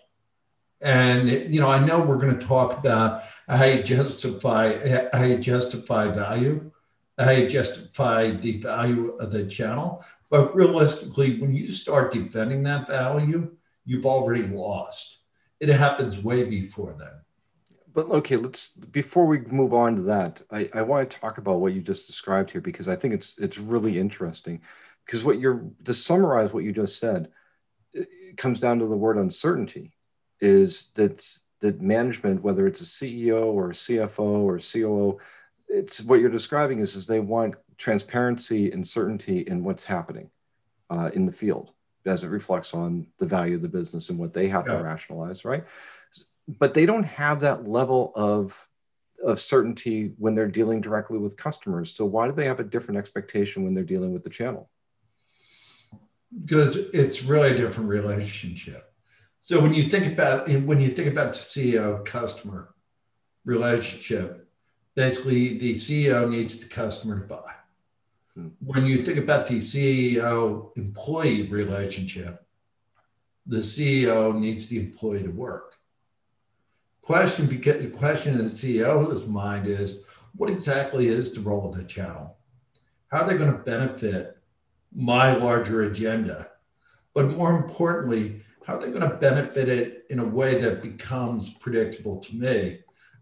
And 0.82 1.30
you 1.30 1.60
know, 1.60 1.70
I 1.70 1.80
know 1.80 2.02
we're 2.02 2.18
going 2.18 2.38
to 2.38 2.46
talk 2.46 2.78
about 2.78 3.24
how 3.48 3.66
you 3.66 3.84
justify 3.84 5.08
how 5.14 5.24
you 5.24 5.38
justify 5.38 6.08
value, 6.08 6.72
how 7.20 7.32
you 7.32 7.48
justify 7.48 8.32
the 8.32 8.60
value 8.60 9.12
of 9.16 9.32
the 9.32 9.46
channel. 9.46 10.04
But 10.30 10.56
realistically, 10.56 11.40
when 11.40 11.54
you 11.54 11.72
start 11.72 12.12
defending 12.12 12.64
that 12.64 12.88
value, 12.88 13.56
you've 13.86 14.06
already 14.06 14.44
lost. 14.44 15.20
It 15.60 15.70
happens 15.70 16.18
way 16.18 16.46
before 16.46 16.96
then. 16.98 17.22
But 17.94 18.10
okay, 18.10 18.38
let's 18.38 18.70
before 18.70 19.28
we 19.28 19.42
move 19.42 19.74
on 19.74 19.98
to 19.98 20.02
that, 20.04 20.42
I, 20.50 20.70
I 20.74 20.82
want 20.82 21.10
to 21.10 21.20
talk 21.20 21.38
about 21.38 21.60
what 21.60 21.74
you 21.74 21.82
just 21.82 22.08
described 22.08 22.50
here 22.50 22.62
because 22.62 22.88
I 22.88 22.96
think 22.96 23.14
it's 23.14 23.38
it's 23.38 23.58
really 23.58 24.00
interesting. 24.00 24.62
Because 25.06 25.24
what 25.24 25.40
you're 25.40 25.66
to 25.84 25.94
summarize 25.94 26.54
what 26.54 26.64
you 26.64 26.72
just 26.72 27.00
said, 27.00 27.30
it 27.94 28.38
comes 28.38 28.60
down 28.60 28.80
to 28.80 28.86
the 28.86 28.96
word 28.96 29.18
uncertainty, 29.18 29.94
is 30.40 30.92
that 30.96 31.26
that 31.60 31.82
management, 31.82 32.42
whether 32.42 32.68
it's 32.68 32.82
a 32.82 32.84
CEO 32.84 33.46
or 33.46 33.70
a 33.70 33.74
CFO 33.74 34.20
or 34.20 34.56
a 34.58 34.62
COO, 34.62 35.20
it's 35.68 36.02
what 36.02 36.20
you're 36.20 36.30
describing 36.30 36.80
is 36.80 36.96
is 36.96 37.08
they 37.08 37.20
want 37.20 37.56
transparency 37.78 38.72
and 38.72 38.88
certainty 38.88 39.42
in 39.42 39.64
what's 39.64 39.84
happening 39.84 40.30
uh, 40.90 41.10
in 41.14 41.26
the 41.26 41.32
field 41.32 41.72
as 42.06 42.24
it 42.24 42.30
reflects 42.30 42.74
on 42.74 43.06
the 43.20 43.26
value 43.26 43.56
of 43.56 43.62
the 43.62 43.70
business 43.70 44.10
and 44.10 44.18
what 44.20 44.34
they 44.34 44.48
have 44.48 44.66
yeah. 44.68 44.78
to 44.78 44.84
rationalize, 44.84 45.46
right? 45.46 45.64
But 46.48 46.74
they 46.74 46.86
don't 46.86 47.04
have 47.04 47.40
that 47.42 47.68
level 47.68 48.12
of 48.16 48.68
of 49.24 49.40
certainty 49.40 50.14
when 50.18 50.34
they're 50.34 50.48
dealing 50.48 50.82
directly 50.82 51.20
with 51.20 51.38
customers. 51.38 51.94
So 51.94 52.06
why 52.06 52.26
do 52.26 52.34
they 52.34 52.46
have 52.46 52.60
a 52.60 52.64
different 52.64 52.98
expectation 52.98 53.64
when 53.64 53.76
they're 53.76 53.84
dealing 53.84 54.14
with 54.14 54.24
the 54.24 54.32
channel? 54.32 54.68
Because 56.40 56.76
it's 56.76 57.24
really 57.24 57.52
a 57.52 57.58
different 57.58 57.90
relationship. 57.90 58.94
So 59.42 59.60
when 59.60 59.74
you 59.74 59.84
think 59.84 60.06
about 60.06 60.48
when 60.48 60.80
you 60.80 60.90
think 60.90 61.12
about 61.12 61.34
the 61.34 61.40
CEO 61.40 62.06
customer 62.06 62.74
relationship, 63.44 64.48
basically 64.96 65.58
the 65.58 65.74
CEO 65.74 66.30
needs 66.30 66.58
the 66.58 66.68
customer 66.68 67.20
to 67.20 67.26
buy. 67.26 67.54
Hmm. 68.36 68.50
When 68.60 68.86
you 68.86 68.98
think 69.02 69.18
about 69.18 69.48
the 69.48 69.58
CEO 69.58 70.78
employee 70.78 71.48
relationship, 71.48 72.46
the 73.46 73.58
CEO 73.58 74.38
needs 74.38 74.68
the 74.68 74.80
employee 74.80 75.24
to 75.24 75.32
work. 75.32 75.76
Question, 77.02 77.48
because 77.48 77.82
the 77.82 77.90
question 77.90 78.34
in 78.34 78.40
the 78.40 78.46
CEO's 78.46 79.26
mind 79.26 79.68
is 79.68 80.04
what 80.36 80.50
exactly 80.50 81.08
is 81.08 81.34
the 81.34 81.42
role 81.42 81.68
of 81.68 81.76
the 81.76 81.84
channel? 81.84 82.38
How 83.08 83.22
are 83.22 83.28
they 83.28 83.38
going 83.38 83.52
to 83.52 83.58
benefit 83.58 84.38
my 84.94 85.36
larger 85.36 85.84
agenda? 85.84 86.50
But 87.14 87.38
more 87.38 87.56
importantly, 87.56 88.42
how 88.66 88.76
are 88.76 88.80
they 88.80 88.90
going 88.90 89.10
to 89.10 89.18
benefit 89.18 89.68
it 89.68 90.06
in 90.10 90.20
a 90.20 90.26
way 90.26 90.60
that 90.62 90.82
becomes 90.82 91.50
predictable 91.50 92.20
to 92.20 92.36
me? 92.36 92.80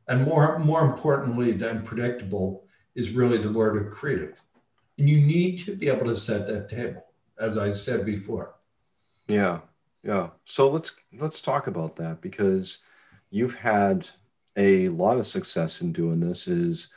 And 0.08 0.26
more, 0.26 0.60
more 0.60 0.82
importantly 0.82 1.52
than 1.52 1.84
predictable 1.84 2.66
is 2.96 3.12
really 3.12 3.38
the 3.38 3.52
word 3.52 3.92
accretive. 3.92 4.42
And 4.98 5.10
you 5.10 5.22
need 5.22 5.60
to 5.66 5.76
be 5.76 5.88
able 5.88 6.08
to 6.08 6.16
set 6.16 6.46
that 6.48 6.68
table, 6.68 7.06
as 7.40 7.58
I 7.58 7.70
said 7.70 8.06
before. 8.06 8.56
Yeah, 9.28 9.60
yeah. 10.04 10.30
So 10.46 10.70
let's 10.70 10.96
let's 11.20 11.40
talk 11.40 11.68
about 11.68 11.96
that 11.98 12.20
because 12.22 12.80
you've 13.30 13.56
had 13.56 14.10
a 14.58 14.90
lot 14.90 15.18
of 15.18 15.28
success 15.28 15.82
in 15.82 15.94
doing 15.94 16.20
this. 16.20 16.48
Is 16.48 16.90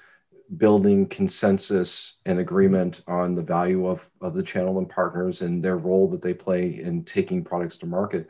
building 0.57 1.07
consensus 1.07 2.21
and 2.27 2.39
agreement 2.39 3.03
on 3.07 3.35
the 3.35 3.43
value 3.43 3.87
of, 3.87 4.07
of 4.21 4.35
the 4.35 4.43
channel 4.43 4.79
and 4.79 4.89
partners 4.89 5.41
and 5.41 5.63
their 5.63 5.77
role 5.77 6.09
that 6.09 6.23
they 6.23 6.35
play 6.35 6.81
in 6.81 7.05
taking 7.05 7.43
products 7.43 7.77
to 7.79 7.87
market. 7.87 8.29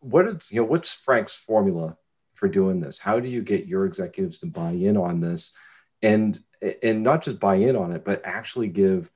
What 0.00 0.26
is, 0.26 0.50
you 0.50 0.60
know, 0.60 0.66
what's 0.66 0.92
Frank's 0.92 1.36
formula 1.36 1.96
for 2.34 2.48
doing 2.48 2.80
this? 2.80 2.98
How 2.98 3.20
do 3.20 3.28
you 3.28 3.42
get 3.42 3.66
your 3.66 3.86
executives 3.86 4.38
to 4.40 4.46
buy 4.46 4.70
in 4.70 4.96
on 4.96 5.20
this? 5.20 5.52
And 6.02 6.42
and 6.82 7.02
not 7.02 7.22
just 7.22 7.40
buy 7.40 7.56
in 7.56 7.76
on 7.76 7.92
it, 7.92 8.04
but 8.04 8.22
actually 8.24 8.68
give 8.68 9.10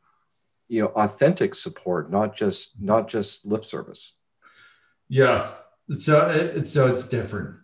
you 0.68 0.82
know 0.82 0.88
authentic 0.88 1.54
support, 1.54 2.10
not 2.10 2.36
just 2.36 2.80
not 2.80 3.08
just 3.08 3.46
lip 3.46 3.64
service. 3.64 4.12
Yeah, 5.08 5.50
so 5.90 6.28
it, 6.28 6.64
so 6.66 6.86
it's 6.86 7.08
different. 7.08 7.56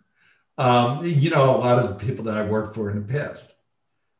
Um, 0.57 1.05
you 1.05 1.29
know, 1.29 1.55
a 1.55 1.57
lot 1.57 1.79
of 1.79 1.89
the 1.89 2.05
people 2.05 2.25
that 2.25 2.37
I 2.37 2.45
worked 2.45 2.75
for 2.75 2.89
in 2.89 3.05
the 3.05 3.13
past, 3.13 3.53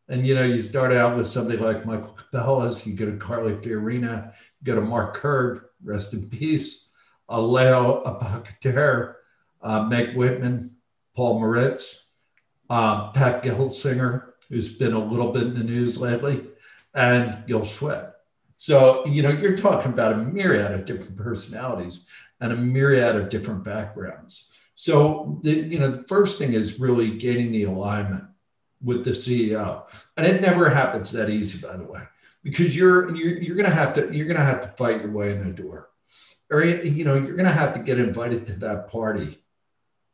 and 0.09 0.27
you 0.27 0.35
know, 0.35 0.43
you 0.43 0.59
start 0.59 0.91
out 0.91 1.15
with 1.15 1.27
somebody 1.27 1.57
like 1.57 1.85
Michael 1.85 2.17
Capellas, 2.17 2.85
you 2.85 2.93
go 2.93 3.05
to 3.05 3.17
Carly 3.17 3.53
Fiorina, 3.53 4.33
you 4.61 4.65
go 4.65 4.75
to 4.75 4.81
Mark 4.81 5.17
Hurd, 5.17 5.65
rest 5.83 6.13
in 6.13 6.29
peace, 6.29 6.91
uh, 7.29 7.41
Leo 7.41 8.03
Apotheker, 8.03 9.15
uh, 9.61 9.83
Meg 9.83 10.15
Whitman, 10.15 10.75
Paul 11.15 11.39
Maritz, 11.39 12.05
uh, 12.69 13.11
Pat 13.11 13.43
Gelsinger, 13.43 14.33
who's 14.49 14.69
been 14.69 14.93
a 14.93 15.03
little 15.03 15.31
bit 15.31 15.43
in 15.43 15.53
the 15.53 15.63
news 15.63 15.97
lately, 15.97 16.47
and 16.93 17.45
Gil 17.47 17.61
Schwed. 17.61 18.11
So, 18.57 19.05
you 19.05 19.21
know, 19.21 19.29
you're 19.29 19.57
talking 19.57 19.91
about 19.91 20.13
a 20.13 20.17
myriad 20.17 20.71
of 20.71 20.85
different 20.85 21.17
personalities 21.17 22.05
and 22.39 22.53
a 22.53 22.57
myriad 22.57 23.15
of 23.15 23.29
different 23.29 23.63
backgrounds. 23.63 24.51
So, 24.75 25.39
the, 25.43 25.51
you 25.51 25.79
know, 25.79 25.89
the 25.89 26.03
first 26.03 26.37
thing 26.37 26.53
is 26.53 26.79
really 26.79 27.17
gaining 27.17 27.51
the 27.51 27.63
alignment 27.63 28.23
with 28.83 29.03
the 29.03 29.11
CEO. 29.11 29.89
And 30.17 30.25
it 30.25 30.41
never 30.41 30.69
happens 30.69 31.11
that 31.11 31.29
easy, 31.29 31.65
by 31.65 31.77
the 31.77 31.85
way, 31.85 32.01
because 32.43 32.75
you're 32.75 33.15
you're, 33.15 33.41
you're 33.41 33.55
gonna 33.55 33.69
have 33.69 33.93
to 33.93 34.13
you're 34.15 34.27
gonna 34.27 34.43
have 34.43 34.61
to 34.61 34.67
fight 34.69 35.01
your 35.01 35.11
way 35.11 35.31
in 35.31 35.41
the 35.41 35.53
door. 35.53 35.89
Or 36.51 36.63
you 36.63 37.05
know, 37.05 37.15
you're 37.15 37.37
gonna 37.37 37.51
have 37.51 37.73
to 37.73 37.79
get 37.79 37.99
invited 37.99 38.45
to 38.47 38.53
that 38.59 38.89
party 38.89 39.39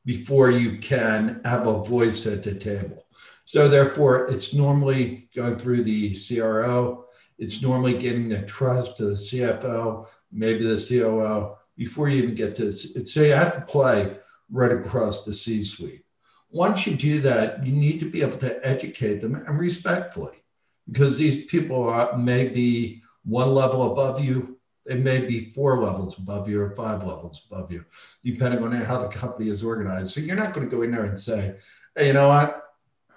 before 0.05 0.51
you 0.51 0.77
can 0.77 1.41
have 1.43 1.67
a 1.67 1.83
voice 1.83 2.25
at 2.25 2.43
the 2.43 2.55
table. 2.55 3.05
So 3.45 3.67
therefore, 3.67 4.29
it's 4.29 4.53
normally 4.53 5.29
going 5.35 5.57
through 5.57 5.83
the 5.83 6.15
CRO. 6.15 7.05
It's 7.39 7.61
normally 7.61 7.97
getting 7.97 8.29
the 8.29 8.43
trust 8.43 8.97
to 8.97 9.05
the 9.05 9.13
CFO, 9.13 10.07
maybe 10.31 10.65
the 10.65 10.77
COO, 10.77 11.55
before 11.75 12.09
you 12.09 12.21
even 12.21 12.35
get 12.35 12.53
to. 12.55 12.71
So 12.71 13.21
you 13.21 13.33
have 13.33 13.55
to 13.55 13.61
play 13.61 14.17
right 14.51 14.71
across 14.71 15.25
the 15.25 15.33
C-suite. 15.33 16.03
Once 16.51 16.88
you 16.88 16.96
do 16.96 17.20
that, 17.20 17.63
you 17.65 17.72
need 17.72 18.00
to 18.00 18.10
be 18.10 18.22
able 18.22 18.38
to 18.38 18.68
educate 18.68 19.22
them 19.22 19.36
and 19.36 19.60
respectfully, 19.60 20.44
because 20.89 21.18
these 21.18 21.46
people 21.46 21.88
are 21.88 22.18
may 22.18 22.48
be 22.48 23.01
one 23.24 23.53
level 23.53 23.91
above 23.91 24.24
you, 24.24 24.58
they 24.86 24.96
may 24.96 25.20
be 25.20 25.51
four 25.51 25.79
levels 25.79 26.18
above 26.18 26.50
you 26.50 26.60
or 26.60 26.74
five 26.74 27.03
levels 27.03 27.46
above 27.50 27.72
you, 27.72 27.86
depending 28.24 28.63
on 28.63 28.72
how 28.72 28.98
the 28.98 29.08
company 29.08 29.50
is 29.50 29.63
organized. 29.63 30.12
So 30.12 30.22
you're 30.22 30.36
not 30.36 30.53
going 30.53 30.68
to 30.68 30.75
go 30.75 30.82
in 30.82 30.91
there 30.91 31.03
and 31.03 31.20
say, 31.20 31.58
hey, 31.96 32.08
you 32.08 32.13
know 32.13 32.29
what? 32.29 32.63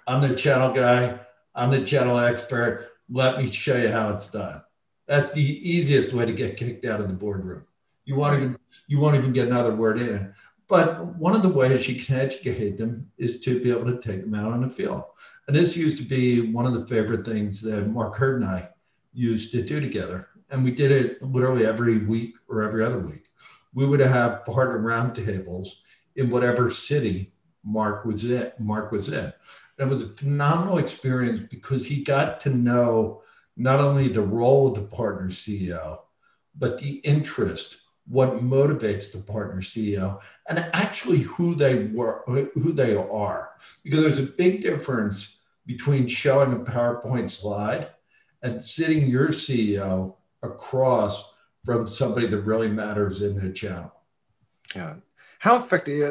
I'm 0.05 0.21
the 0.21 0.35
channel 0.35 0.71
guy. 0.71 1.19
I'm 1.55 1.71
the 1.71 1.83
channel 1.83 2.19
expert. 2.19 2.89
Let 3.09 3.39
me 3.39 3.49
show 3.49 3.77
you 3.77 3.89
how 3.89 4.13
it's 4.13 4.29
done. 4.29 4.61
That's 5.07 5.31
the 5.31 5.41
easiest 5.41 6.13
way 6.13 6.25
to 6.25 6.33
get 6.33 6.57
kicked 6.57 6.85
out 6.85 7.01
of 7.01 7.07
the 7.07 7.13
boardroom. 7.13 7.63
You 8.05 8.15
won't 8.15 8.37
even 8.37 8.57
you 8.87 8.99
won't 8.99 9.15
even 9.15 9.33
get 9.33 9.47
another 9.47 9.75
word 9.75 9.99
in 9.99 10.09
it. 10.09 10.31
But 10.67 11.15
one 11.17 11.35
of 11.35 11.41
the 11.41 11.49
ways 11.49 11.87
you 11.87 12.01
can 12.01 12.15
educate 12.15 12.77
them 12.77 13.11
is 13.17 13.39
to 13.41 13.61
be 13.61 13.69
able 13.69 13.85
to 13.85 13.99
take 13.99 14.21
them 14.21 14.33
out 14.33 14.53
on 14.53 14.61
the 14.61 14.69
field. 14.69 15.03
And 15.47 15.55
this 15.55 15.75
used 15.75 15.97
to 15.97 16.03
be 16.03 16.51
one 16.51 16.65
of 16.65 16.73
the 16.73 16.87
favorite 16.87 17.25
things 17.25 17.61
that 17.63 17.87
Mark 17.89 18.15
Hurd 18.15 18.41
and 18.41 18.49
I 18.49 18.69
used 19.13 19.51
to 19.51 19.61
do 19.61 19.79
together. 19.79 20.29
And 20.49 20.63
we 20.63 20.71
did 20.71 20.91
it 20.91 21.21
literally 21.21 21.65
every 21.65 21.97
week 21.99 22.35
or 22.47 22.63
every 22.63 22.83
other 22.83 22.99
week. 22.99 23.25
We 23.73 23.85
would 23.85 23.99
have 23.99 24.45
partner 24.45 24.79
roundtables 24.79 25.67
in 26.15 26.29
whatever 26.29 26.69
city 26.69 27.33
Mark 27.63 28.05
was 28.05 28.23
in. 28.23 28.51
Mark 28.59 28.91
was 28.91 29.09
in. 29.09 29.33
And 29.79 29.89
It 29.89 29.93
was 29.93 30.03
a 30.03 30.09
phenomenal 30.09 30.77
experience 30.77 31.39
because 31.39 31.85
he 31.85 32.03
got 32.03 32.39
to 32.41 32.49
know 32.51 33.23
not 33.57 33.79
only 33.79 34.07
the 34.07 34.21
role 34.21 34.67
of 34.67 34.75
the 34.75 34.95
partner 34.95 35.29
CEO, 35.29 35.99
but 36.55 36.77
the 36.77 36.95
interest, 36.97 37.77
what 38.07 38.43
motivates 38.43 39.11
the 39.11 39.19
partner 39.19 39.61
CEO, 39.61 40.21
and 40.49 40.59
actually 40.73 41.19
who 41.19 41.55
they 41.55 41.85
were, 41.85 42.23
who 42.25 42.71
they 42.71 42.95
are. 42.95 43.51
Because 43.83 44.01
there's 44.01 44.19
a 44.19 44.23
big 44.23 44.61
difference 44.61 45.37
between 45.65 46.07
showing 46.07 46.51
a 46.53 46.57
PowerPoint 46.57 47.29
slide 47.29 47.89
and 48.41 48.61
sitting 48.61 49.07
your 49.07 49.29
CEO 49.29 50.15
across 50.41 51.33
from 51.63 51.87
somebody 51.87 52.27
that 52.27 52.41
really 52.41 52.67
matters 52.67 53.21
in 53.21 53.37
the 53.37 53.53
channel. 53.53 53.93
Yeah, 54.75 54.95
how 55.43 55.57
effective 55.57 56.01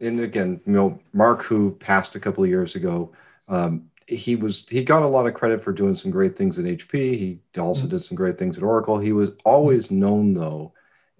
and, 0.00 0.20
again 0.20 0.60
you 0.66 0.72
know 0.72 0.98
mark 1.12 1.44
who 1.44 1.70
passed 1.76 2.16
a 2.16 2.20
couple 2.20 2.42
of 2.42 2.50
years 2.50 2.74
ago 2.74 3.12
um, 3.46 3.88
he 4.08 4.34
was 4.34 4.66
he 4.68 4.82
got 4.82 5.04
a 5.04 5.06
lot 5.06 5.28
of 5.28 5.34
credit 5.34 5.62
for 5.62 5.72
doing 5.72 5.94
some 5.94 6.10
great 6.10 6.36
things 6.36 6.58
at 6.58 6.64
hp 6.64 6.92
he 6.92 7.38
also 7.56 7.82
mm-hmm. 7.82 7.90
did 7.90 8.02
some 8.02 8.16
great 8.16 8.36
things 8.36 8.56
at 8.58 8.64
oracle 8.64 8.98
he 8.98 9.12
was 9.12 9.30
always 9.44 9.92
known 9.92 10.34
though 10.34 10.72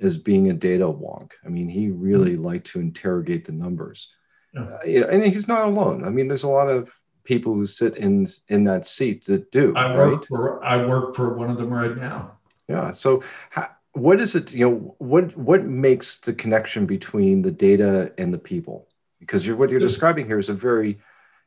as 0.05 0.19
being 0.19 0.51
a 0.51 0.55
data 0.55 0.85
wonk 0.85 1.33
i 1.45 1.49
mean 1.49 1.69
he 1.69 1.91
really 1.91 2.33
mm-hmm. 2.33 2.47
liked 2.47 2.67
to 2.67 2.81
interrogate 2.81 3.45
the 3.45 3.53
numbers 3.53 4.11
yeah. 4.55 4.63
Uh, 4.63 5.09
and 5.09 5.25
he's 5.25 5.49
not 5.49 5.67
alone 5.67 6.05
i 6.05 6.11
mean 6.11 6.29
there's 6.29 6.45
a 6.45 6.49
lot 6.49 6.69
of 6.69 6.93
people 7.25 7.55
who 7.55 7.67
sit 7.67 7.97
in 7.97 8.27
in 8.49 8.65
that 8.65 8.87
seat 8.87 9.25
that 9.25 9.51
do 9.51 9.75
i 9.77 9.95
work 9.95 10.19
right? 10.21 10.27
for 10.27 10.65
i 10.65 10.85
work 10.87 11.15
for 11.15 11.35
one 11.35 11.51
of 11.51 11.59
them 11.59 11.73
right 11.73 11.97
now 11.97 12.37
yeah 12.69 12.91
so 12.91 13.23
how, 13.51 13.69
what 13.93 14.21
is 14.21 14.35
it 14.35 14.53
you 14.53 14.69
know 14.69 14.95
what 14.99 15.37
what 15.37 15.65
makes 15.65 16.19
the 16.19 16.33
connection 16.33 16.87
between 16.87 17.43
the 17.43 17.51
data 17.51 18.13
and 18.19 18.33
the 18.33 18.39
people 18.39 18.89
because 19.21 19.47
you're 19.47 19.57
what 19.57 19.71
you're 19.71 19.81
describing 19.81 20.27
here 20.27 20.39
is 20.39 20.51
a 20.51 20.55
very 20.55 21.01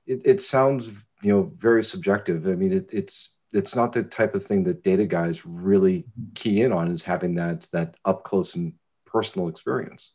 it, 0.06 0.22
it 0.26 0.42
sounds 0.42 0.88
you 1.22 1.32
know 1.32 1.52
very 1.58 1.84
subjective 1.84 2.48
i 2.48 2.56
mean 2.56 2.74
it, 2.74 2.90
it's 2.92 3.37
it's 3.54 3.76
not 3.76 3.94
the 3.94 4.04
type 4.04 4.36
of 4.36 4.44
thing 4.44 4.64
that 4.64 4.84
data 4.84 5.06
guys 5.06 5.46
really 5.46 6.06
key 6.36 6.62
in 6.62 6.72
on 6.72 6.90
is 6.92 7.04
having 7.04 7.36
that 7.36 7.68
that 7.72 7.96
up 8.06 8.24
close 8.24 8.56
and 8.56 8.74
personal 9.06 9.48
experience. 9.48 10.14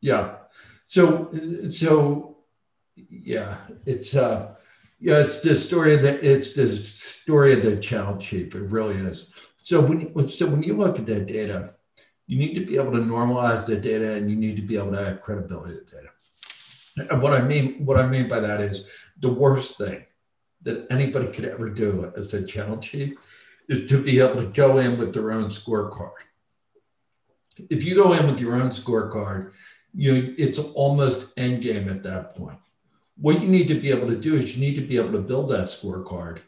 Yeah. 0.00 0.36
So 0.84 1.30
so 1.68 2.38
yeah 2.96 3.58
it's 3.84 4.16
uh 4.16 4.54
yeah 4.98 5.20
it's 5.20 5.40
the 5.40 5.54
story 5.54 5.94
of 5.94 6.02
the 6.02 6.14
it's 6.26 6.54
the 6.54 6.66
story 6.68 7.52
of 7.52 7.62
the 7.62 7.76
channel 7.76 8.16
chief. 8.18 8.54
It 8.54 8.70
really 8.70 8.96
is. 8.96 9.32
So 9.62 9.80
when 9.80 10.26
so 10.26 10.46
when 10.46 10.62
you 10.62 10.76
look 10.76 10.98
at 10.98 11.06
that 11.06 11.26
data 11.26 11.74
you 12.26 12.38
need 12.38 12.54
to 12.54 12.66
be 12.66 12.76
able 12.76 12.92
to 12.92 12.98
normalize 12.98 13.66
the 13.66 13.76
data 13.76 14.14
and 14.14 14.30
you 14.30 14.36
need 14.36 14.56
to 14.56 14.62
be 14.62 14.76
able 14.76 14.92
to 14.92 15.00
add 15.00 15.20
credibility 15.20 15.74
to 15.74 15.80
the 15.84 15.90
data. 15.90 16.08
And 17.12 17.22
what 17.22 17.32
I 17.32 17.42
mean, 17.42 17.84
what 17.84 17.98
I 17.98 18.06
mean 18.06 18.28
by 18.28 18.40
that 18.40 18.60
is 18.60 18.90
the 19.20 19.32
worst 19.32 19.78
thing 19.78 20.04
that 20.66 20.84
anybody 20.90 21.28
could 21.28 21.44
ever 21.44 21.70
do 21.70 22.12
as 22.16 22.34
a 22.34 22.44
channel 22.44 22.76
chief 22.78 23.14
is 23.68 23.86
to 23.88 24.02
be 24.02 24.18
able 24.18 24.42
to 24.42 24.48
go 24.48 24.78
in 24.78 24.98
with 24.98 25.14
their 25.14 25.30
own 25.30 25.44
scorecard. 25.44 26.26
If 27.70 27.84
you 27.84 27.94
go 27.94 28.12
in 28.12 28.26
with 28.26 28.40
your 28.40 28.56
own 28.56 28.70
scorecard, 28.70 29.52
you 29.94 30.34
it's 30.36 30.58
almost 30.58 31.32
end 31.36 31.62
game 31.62 31.88
at 31.88 32.02
that 32.02 32.34
point. 32.34 32.58
What 33.16 33.40
you 33.40 33.48
need 33.48 33.68
to 33.68 33.80
be 33.80 33.90
able 33.90 34.08
to 34.08 34.16
do 34.16 34.34
is 34.34 34.56
you 34.56 34.60
need 34.60 34.74
to 34.74 34.86
be 34.86 34.96
able 34.96 35.12
to 35.12 35.20
build 35.20 35.50
that 35.50 35.68
scorecard 35.68 36.40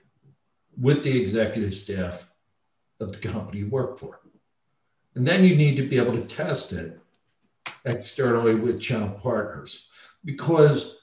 with 0.77 1.05
the 1.05 1.17
executive 1.17 1.73
staff 1.73 2.29
of 2.99 3.13
the 3.13 3.29
company 3.29 3.61
you 3.61 3.69
work 3.69 3.99
for. 3.99 4.21
And 5.15 5.25
then 5.25 5.45
you 5.45 5.55
need 5.55 5.77
to 5.77 5.89
be 5.89 5.97
able 5.97 6.13
to 6.15 6.25
test 6.25 6.73
it 6.73 7.01
externally 7.85 8.57
with 8.57 8.81
channel 8.81 9.11
partners 9.11 9.87
because 10.25 10.98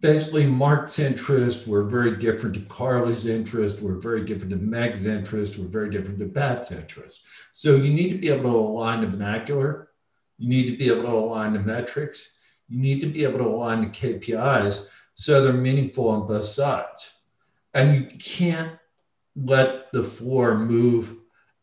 basically 0.00 0.46
Mark's 0.46 0.98
interests 0.98 1.66
were 1.66 1.84
very 1.84 2.16
different 2.16 2.54
to 2.54 2.60
Carly's 2.62 3.26
interest, 3.26 3.82
were 3.82 3.98
very 3.98 4.24
different 4.24 4.50
to 4.50 4.56
Meg's 4.56 5.04
interest, 5.04 5.58
were 5.58 5.66
very 5.66 5.90
different 5.90 6.18
to 6.20 6.28
Pat's 6.28 6.70
interest. 6.70 7.22
So 7.52 7.76
you 7.76 7.92
need 7.92 8.10
to 8.10 8.18
be 8.18 8.28
able 8.28 8.50
to 8.50 8.56
align 8.56 9.00
the 9.00 9.08
vernacular. 9.08 9.90
You 10.38 10.48
need 10.48 10.66
to 10.66 10.76
be 10.76 10.88
able 10.88 11.02
to 11.02 11.10
align 11.10 11.52
the 11.52 11.60
metrics. 11.60 12.36
You 12.68 12.78
need 12.78 13.00
to 13.00 13.06
be 13.06 13.24
able 13.24 13.38
to 13.38 13.46
align 13.46 13.82
the 13.82 13.88
KPIs 13.88 14.86
so 15.14 15.42
they're 15.42 15.52
meaningful 15.52 16.08
on 16.08 16.26
both 16.26 16.44
sides. 16.44 17.14
And 17.74 17.94
you 17.94 18.06
can't 18.18 18.78
let 19.36 19.92
the 19.92 20.02
floor 20.02 20.58
move 20.58 21.16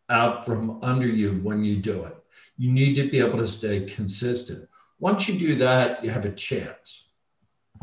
out 0.09 0.45
from 0.45 0.79
under 0.81 1.07
you 1.07 1.39
when 1.43 1.63
you 1.63 1.77
do 1.77 2.03
it. 2.03 2.15
You 2.57 2.71
need 2.71 2.95
to 2.95 3.09
be 3.09 3.19
able 3.19 3.37
to 3.37 3.47
stay 3.47 3.85
consistent. 3.85 4.67
Once 4.99 5.27
you 5.27 5.39
do 5.39 5.55
that, 5.55 6.03
you 6.03 6.09
have 6.09 6.25
a 6.25 6.31
chance. 6.31 7.08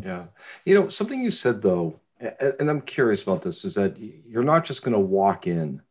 Yeah. 0.02 0.26
You 0.64 0.74
know, 0.74 0.88
something 0.88 1.22
you 1.22 1.30
said 1.30 1.62
though, 1.62 2.00
and 2.18 2.70
I'm 2.70 2.80
curious 2.80 3.22
about 3.22 3.42
this, 3.42 3.64
is 3.64 3.74
that 3.74 3.96
you're 3.98 4.42
not 4.42 4.64
just 4.64 4.82
going 4.82 4.94
to 4.94 5.00
walk 5.00 5.46
in 5.46 5.82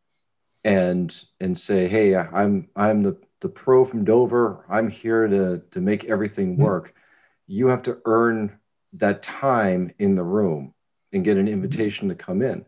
and 0.64 1.24
and 1.40 1.56
say, 1.56 1.86
"Hey, 1.86 2.16
I'm 2.16 2.68
I'm 2.74 3.02
the 3.02 3.16
the 3.40 3.48
pro 3.48 3.84
from 3.84 4.04
Dover. 4.04 4.64
I'm 4.68 4.88
here 4.88 5.26
to 5.28 5.62
to 5.70 5.80
make 5.80 6.04
everything 6.04 6.54
mm-hmm. 6.54 6.62
work." 6.62 6.88
Mm-hmm. 6.88 7.52
You 7.52 7.66
have 7.68 7.82
to 7.84 7.98
earn 8.04 8.58
that 8.94 9.22
time 9.22 9.92
in 9.98 10.14
the 10.16 10.24
room 10.24 10.74
and 11.12 11.24
get 11.24 11.36
an 11.36 11.46
mm-hmm. 11.46 11.54
invitation 11.54 12.08
to 12.08 12.14
come 12.14 12.42
in. 12.42 12.66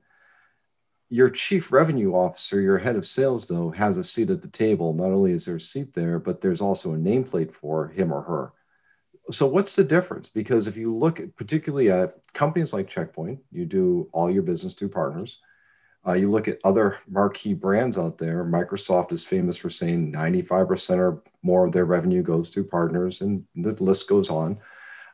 Your 1.11 1.31
chief 1.31 1.73
revenue 1.73 2.13
officer, 2.15 2.61
your 2.61 2.79
head 2.79 2.95
of 2.95 3.07
sales, 3.07 3.49
though, 3.49 3.71
has 3.71 3.97
a 3.97 4.05
seat 4.05 4.31
at 4.31 4.43
the 4.43 4.49
table. 4.49 4.93
Not 4.93 5.07
only 5.07 5.33
is 5.33 5.47
there 5.47 5.57
a 5.57 5.61
seat 5.61 5.95
there, 5.95 6.19
but 6.19 6.41
there's 6.41 6.61
also 6.61 6.93
a 6.95 6.99
nameplate 6.99 7.51
for 7.53 7.89
him 7.89 8.13
or 8.13 8.23
her. 8.23 8.53
So, 9.31 9.47
what's 9.47 9.77
the 9.77 9.85
difference? 9.85 10.29
Because 10.29 10.67
if 10.67 10.77
you 10.77 10.95
look 10.95 11.21
at, 11.21 11.37
particularly 11.37 11.91
at 11.91 12.17
companies 12.33 12.73
like 12.73 12.89
Checkpoint, 12.89 13.41
you 13.51 13.67
do 13.67 14.09
all 14.13 14.31
your 14.31 14.43
business 14.43 14.75
through 14.75 14.89
partners. 14.91 15.39
Uh, 16.07 16.15
you 16.15 16.31
look 16.31 16.49
at 16.49 16.61
other 16.65 16.99
marquee 17.09 17.55
brands 17.55 17.99
out 17.99 18.17
there. 18.17 18.45
Microsoft 18.45 19.13
is 19.13 19.25
famous 19.25 19.57
for 19.57 19.69
saying 19.69 20.13
95% 20.13 20.99
or 20.99 21.23
more 21.43 21.67
of 21.67 21.73
their 21.73 21.85
revenue 21.85 22.23
goes 22.23 22.49
through 22.49 22.69
partners, 22.69 23.21
and 23.21 23.45
the 23.57 23.73
list 23.83 24.09
goes 24.09 24.31
on. 24.31 24.59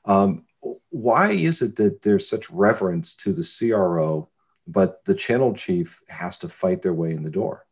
Um, 0.04 0.44
why 0.90 1.32
is 1.32 1.62
it 1.62 1.76
that 1.76 2.02
there's 2.02 2.28
such 2.28 2.50
reverence 2.50 3.14
to 3.14 3.32
the 3.32 3.42
CRO 3.42 4.28
but 4.66 5.04
the 5.04 5.14
channel 5.14 5.54
chief 5.54 6.00
has 6.08 6.38
to 6.38 6.48
fight 6.48 6.82
their 6.82 6.94
way 6.94 7.12
in 7.12 7.22
the 7.22 7.30
door? 7.30 7.66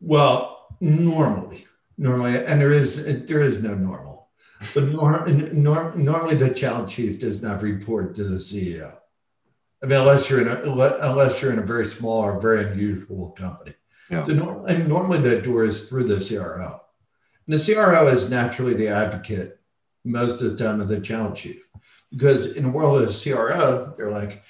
Well, 0.00 0.66
normally, 0.80 1.66
normally, 2.02 2.44
and 2.44 2.60
there 2.60 2.72
is 2.72 3.24
there 3.26 3.40
is 3.40 3.60
no 3.60 3.74
normal, 3.74 4.28
but 4.74 4.84
nor, 4.84 5.26
nor, 5.28 5.96
normally 5.96 6.34
the 6.34 6.52
channel 6.52 6.84
chief 6.84 7.18
does 7.20 7.40
not 7.42 7.62
report 7.62 8.14
to 8.16 8.24
the 8.24 8.36
CEO. 8.36 8.92
I 9.82 9.86
mean, 9.86 10.00
unless 10.00 10.28
you're 10.28 10.40
in 10.40 10.48
a 10.48 10.60
unless 10.60 11.40
you're 11.40 11.52
in 11.52 11.60
a 11.60 11.66
very 11.66 11.86
small 11.86 12.20
or 12.20 12.40
very 12.40 12.70
unusual 12.72 13.30
company. 13.30 13.74
Yeah. 14.10 14.24
So 14.24 14.64
and 14.66 14.88
normally 14.88 15.18
that 15.18 15.44
door 15.44 15.64
is 15.64 15.88
through 15.88 16.04
the 16.04 16.20
CRO. 16.20 16.80
And 17.46 17.58
the 17.58 17.74
CRO 17.74 18.08
is 18.08 18.30
naturally 18.30 18.74
the 18.74 18.88
advocate 18.88 19.60
most 20.04 20.42
of 20.42 20.50
the 20.50 20.62
time 20.62 20.80
of 20.80 20.88
the 20.88 21.00
channel 21.00 21.32
chief. 21.32 21.66
Because 22.10 22.56
in 22.56 22.64
the 22.64 22.68
world 22.68 23.00
of 23.02 23.14
CRO, 23.14 23.94
they're 23.96 24.10
like, 24.10 24.42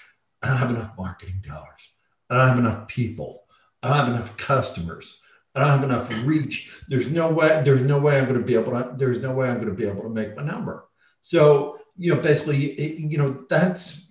I 0.43 0.49
don't 0.49 0.57
have 0.57 0.71
enough 0.71 0.93
marketing 0.99 1.43
dollars. 1.47 1.93
I 2.29 2.37
don't 2.37 2.49
have 2.49 2.59
enough 2.59 2.89
people. 2.89 3.45
I 3.83 3.89
don't 3.89 3.99
have 3.99 4.09
enough 4.09 4.37
customers. 4.37 5.22
I 5.55 5.61
don't 5.61 5.69
have 5.69 5.85
enough 5.85 6.27
reach. 6.27 6.83
There's 6.89 7.11
no 7.11 7.31
way, 7.31 7.63
there's 7.65 7.83
no 7.83 7.99
way 7.99 8.19
I'm 8.19 8.25
going 8.25 8.41
to 8.41 8.45
be 8.45 8.55
able 8.55 8.73
to, 8.73 8.95
there's 8.97 9.19
no 9.19 9.33
way 9.33 9.49
I'm 9.49 9.57
going 9.57 9.69
to 9.69 9.75
be 9.75 9.87
able 9.87 10.03
to 10.03 10.09
make 10.09 10.35
my 10.35 10.43
number. 10.43 10.89
So, 11.21 11.79
you 11.97 12.15
know, 12.15 12.21
basically, 12.21 12.81
you 12.99 13.19
know, 13.19 13.45
that's 13.51 14.09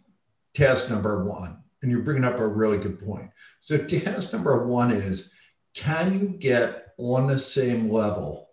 task 0.53 0.89
number 0.89 1.23
one. 1.23 1.57
And 1.81 1.89
you're 1.89 2.01
bringing 2.03 2.25
up 2.25 2.39
a 2.39 2.47
really 2.47 2.77
good 2.77 2.99
point. 2.99 3.31
So, 3.59 3.77
task 3.77 4.33
number 4.33 4.67
one 4.67 4.91
is 4.91 5.29
can 5.73 6.19
you 6.19 6.27
get 6.29 6.93
on 6.97 7.25
the 7.25 7.39
same 7.39 7.89
level 7.91 8.49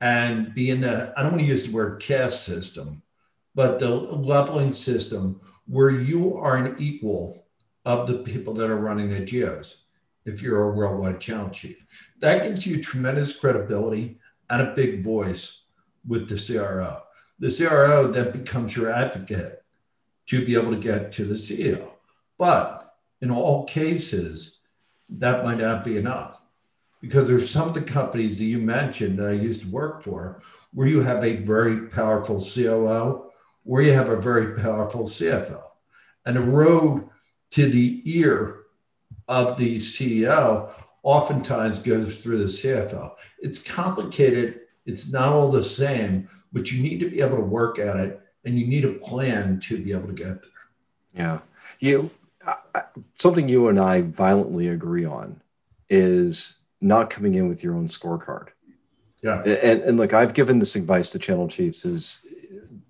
and 0.00 0.54
be 0.54 0.70
in 0.70 0.82
the, 0.82 1.12
I 1.16 1.22
don't 1.22 1.32
want 1.32 1.42
to 1.42 1.48
use 1.48 1.66
the 1.66 1.72
word 1.72 2.00
caste 2.00 2.44
system, 2.44 3.02
but 3.54 3.78
the 3.78 3.88
leveling 3.88 4.72
system 4.72 5.40
where 5.66 5.90
you 5.90 6.36
are 6.36 6.56
an 6.56 6.76
equal 6.78 7.46
of 7.84 8.06
the 8.06 8.18
people 8.18 8.54
that 8.54 8.70
are 8.70 8.76
running 8.76 9.08
the 9.08 9.20
geos 9.20 9.84
if 10.24 10.42
you're 10.42 10.70
a 10.70 10.74
worldwide 10.74 11.20
channel 11.20 11.48
chief. 11.48 11.86
That 12.20 12.42
gives 12.42 12.66
you 12.66 12.82
tremendous 12.82 13.36
credibility 13.36 14.18
and 14.50 14.62
a 14.62 14.74
big 14.74 15.04
voice 15.04 15.62
with 16.06 16.28
the 16.28 16.36
CRO. 16.36 17.02
The 17.38 17.50
CRO 17.50 18.08
then 18.08 18.32
becomes 18.32 18.76
your 18.76 18.90
advocate 18.90 19.62
to 20.26 20.44
be 20.44 20.54
able 20.54 20.70
to 20.70 20.78
get 20.78 21.12
to 21.12 21.24
the 21.24 21.34
CEO. 21.34 21.92
But 22.38 22.96
in 23.20 23.30
all 23.30 23.64
cases, 23.66 24.58
that 25.08 25.44
might 25.44 25.58
not 25.58 25.84
be 25.84 25.96
enough 25.96 26.42
because 27.00 27.28
there's 27.28 27.48
some 27.48 27.68
of 27.68 27.74
the 27.74 27.82
companies 27.82 28.38
that 28.38 28.44
you 28.44 28.58
mentioned 28.58 29.18
that 29.18 29.28
I 29.28 29.32
used 29.32 29.62
to 29.62 29.68
work 29.68 30.02
for 30.02 30.42
where 30.72 30.88
you 30.88 31.00
have 31.00 31.24
a 31.24 31.36
very 31.36 31.86
powerful 31.88 32.40
COO 32.40 33.30
where 33.62 33.82
you 33.82 33.92
have 33.92 34.08
a 34.08 34.20
very 34.20 34.58
powerful 34.58 35.02
CFO. 35.02 35.62
And 36.26 36.36
the 36.36 36.40
road 36.40 37.08
to 37.50 37.66
the 37.66 38.02
ear 38.04 38.60
of 39.28 39.56
the 39.56 39.76
CEO 39.76 40.72
oftentimes 41.08 41.78
goes 41.78 42.16
through 42.16 42.36
the 42.36 42.44
CFO. 42.44 43.14
It's 43.38 43.62
complicated, 43.62 44.60
it's 44.84 45.10
not 45.10 45.32
all 45.32 45.50
the 45.50 45.64
same, 45.64 46.28
but 46.52 46.70
you 46.70 46.82
need 46.82 47.00
to 47.00 47.08
be 47.08 47.22
able 47.22 47.38
to 47.38 47.42
work 47.42 47.78
at 47.78 47.96
it 47.96 48.20
and 48.44 48.60
you 48.60 48.66
need 48.66 48.84
a 48.84 48.92
plan 48.92 49.58
to 49.60 49.82
be 49.82 49.92
able 49.92 50.08
to 50.08 50.12
get 50.12 50.42
there. 50.42 50.50
Yeah. 51.14 51.38
You 51.80 52.10
something 53.14 53.48
you 53.48 53.68
and 53.68 53.80
I 53.80 54.02
violently 54.02 54.68
agree 54.68 55.06
on 55.06 55.40
is 55.88 56.58
not 56.82 57.08
coming 57.08 57.36
in 57.36 57.48
with 57.48 57.64
your 57.64 57.74
own 57.74 57.88
scorecard. 57.88 58.48
Yeah. 59.22 59.40
And, 59.44 59.80
and 59.80 59.96
look, 59.96 60.12
I've 60.12 60.34
given 60.34 60.58
this 60.58 60.76
advice 60.76 61.08
to 61.10 61.18
channel 61.18 61.48
chiefs 61.48 61.86
is 61.86 62.26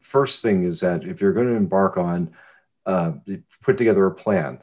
first 0.01 0.43
thing 0.43 0.65
is 0.65 0.81
that 0.81 1.05
if 1.05 1.21
you're 1.21 1.33
going 1.33 1.47
to 1.47 1.55
embark 1.55 1.97
on 1.97 2.33
uh, 2.85 3.13
put 3.63 3.79
together 3.79 4.07
a 4.07 4.11
plan 4.11 4.61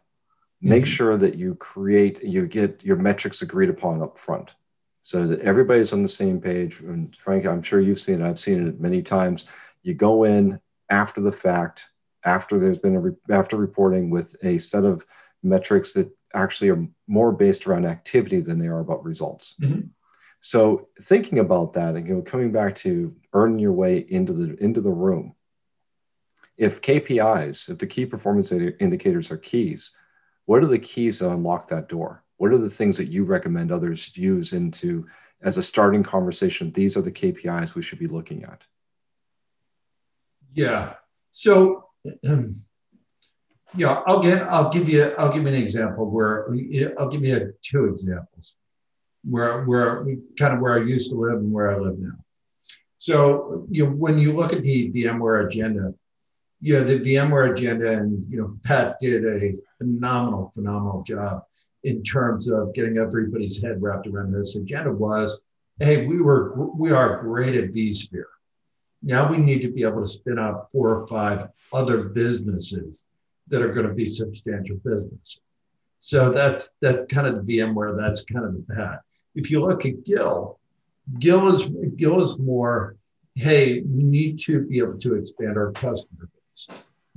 make 0.65 0.83
mm-hmm. 0.83 0.91
sure 0.91 1.17
that 1.17 1.35
you 1.35 1.55
create 1.55 2.23
you 2.23 2.47
get 2.47 2.83
your 2.83 2.97
metrics 2.97 3.41
agreed 3.41 3.69
upon 3.69 4.01
up 4.01 4.17
front 4.17 4.55
so 5.01 5.27
that 5.27 5.41
everybody's 5.41 5.93
on 5.93 6.03
the 6.03 6.09
same 6.09 6.41
page 6.41 6.79
and 6.79 7.15
frank 7.15 7.45
i'm 7.45 7.61
sure 7.61 7.79
you've 7.79 7.99
seen 7.99 8.21
it 8.21 8.27
i've 8.27 8.39
seen 8.39 8.67
it 8.67 8.79
many 8.79 9.01
times 9.01 9.45
you 9.83 9.93
go 9.93 10.23
in 10.23 10.59
after 10.89 11.21
the 11.21 11.31
fact 11.31 11.91
after 12.25 12.59
there's 12.59 12.79
been 12.79 12.95
a 12.95 12.99
re- 12.99 13.15
after 13.29 13.55
reporting 13.55 14.09
with 14.09 14.35
a 14.43 14.57
set 14.57 14.83
of 14.83 15.05
metrics 15.43 15.93
that 15.93 16.11
actually 16.33 16.69
are 16.69 16.85
more 17.07 17.31
based 17.31 17.65
around 17.65 17.85
activity 17.85 18.41
than 18.41 18.59
they 18.59 18.67
are 18.67 18.79
about 18.79 19.05
results. 19.05 19.55
Mm-hmm. 19.61 19.87
So 20.39 20.89
thinking 21.01 21.39
about 21.39 21.73
that 21.73 21.95
and 21.95 22.05
you 22.05 22.15
know 22.15 22.21
coming 22.21 22.51
back 22.51 22.75
to 22.77 23.15
earning 23.33 23.59
your 23.59 23.73
way 23.73 24.05
into 24.09 24.33
the 24.33 24.55
into 24.63 24.81
the 24.81 24.91
room. 24.91 25.35
If 26.57 26.81
KPIs, 26.81 27.69
if 27.69 27.79
the 27.79 27.87
key 27.87 28.05
performance 28.05 28.51
indicators 28.51 29.29
are 29.29 29.37
keys, 29.37 29.91
what 30.45 30.63
are 30.63 30.67
the 30.67 30.79
keys 30.79 31.19
that 31.19 31.29
unlock 31.29 31.67
that 31.69 31.89
door? 31.89 32.23
What 32.37 32.51
are 32.51 32.57
the 32.57 32.69
things 32.69 32.97
that 32.97 33.07
you 33.07 33.23
recommend 33.23 33.71
others 33.71 34.15
use 34.15 34.53
into 34.53 35.07
as 35.41 35.57
a 35.57 35.63
starting 35.63 36.03
conversation? 36.03 36.71
These 36.71 36.97
are 36.97 37.01
the 37.01 37.11
KPIs 37.11 37.75
we 37.75 37.81
should 37.81 37.99
be 37.99 38.07
looking 38.07 38.43
at. 38.43 38.67
Yeah. 40.53 40.93
So 41.31 41.89
yeah, 43.75 44.03
I'll 44.05 44.21
give 44.21 44.41
I'll 44.43 44.69
give 44.69 44.89
you 44.89 45.13
I'll 45.17 45.31
give 45.31 45.43
you 45.43 45.49
an 45.49 45.55
example 45.55 46.09
where 46.09 46.47
I'll 46.97 47.09
give 47.09 47.23
you 47.23 47.53
two 47.61 47.85
examples 47.85 48.55
where 49.27 49.63
where 49.65 50.05
kind 50.37 50.53
of 50.53 50.59
where 50.59 50.75
I 50.75 50.83
used 50.83 51.09
to 51.09 51.15
live 51.15 51.39
and 51.39 51.51
where 51.51 51.71
I 51.71 51.77
live 51.79 51.97
now. 51.99 52.15
So 52.97 53.67
you 53.69 53.85
know 53.85 53.91
when 53.91 54.19
you 54.19 54.31
look 54.31 54.53
at 54.53 54.61
the 54.61 54.91
VMware 54.91 55.45
agenda, 55.47 55.93
you 56.61 56.75
know 56.75 56.83
the 56.83 56.99
VMware 56.99 57.51
agenda, 57.51 57.97
and 57.97 58.25
you 58.31 58.37
know 58.39 58.57
Pat 58.63 58.97
did 58.99 59.25
a 59.25 59.55
phenomenal 59.85 60.51
phenomenal 60.53 61.03
job 61.03 61.43
in 61.83 62.01
terms 62.01 62.47
of 62.47 62.73
getting 62.73 62.97
everybody's 62.97 63.61
head 63.61 63.81
wrapped 63.81 64.07
around 64.07 64.31
this 64.31 64.55
agenda 64.55 64.91
was, 64.91 65.41
hey, 65.79 66.05
we 66.05 66.21
were 66.21 66.53
we 66.75 66.91
are 66.91 67.21
great 67.21 67.55
at 67.55 67.71
vSphere. 67.71 68.23
Now 69.03 69.29
we 69.29 69.37
need 69.37 69.61
to 69.61 69.71
be 69.71 69.83
able 69.83 70.01
to 70.01 70.09
spin 70.09 70.39
up 70.39 70.69
four 70.71 70.89
or 70.89 71.07
five 71.07 71.49
other 71.71 72.05
businesses 72.05 73.05
that 73.49 73.61
are 73.61 73.71
going 73.71 73.87
to 73.87 73.93
be 73.93 74.05
substantial 74.05 74.77
business. 74.77 75.39
So 75.99 76.31
that's 76.31 76.75
that's 76.81 77.05
kind 77.05 77.27
of 77.27 77.45
the 77.45 77.59
VMware. 77.59 77.95
That's 77.97 78.23
kind 78.23 78.45
of 78.45 78.53
the 78.53 78.75
path. 78.75 78.99
If 79.35 79.51
you 79.51 79.59
look 79.61 79.85
at 79.85 80.03
Gil, 80.03 80.59
Gil 81.19 81.53
is 81.53 81.69
Gil 81.95 82.23
is 82.23 82.39
more. 82.39 82.95
Hey, 83.35 83.81
we 83.81 84.01
need 84.01 84.39
to 84.41 84.61
be 84.61 84.79
able 84.79 84.97
to 84.97 85.15
expand 85.15 85.57
our 85.57 85.71
customer 85.73 86.29
base. 86.33 86.67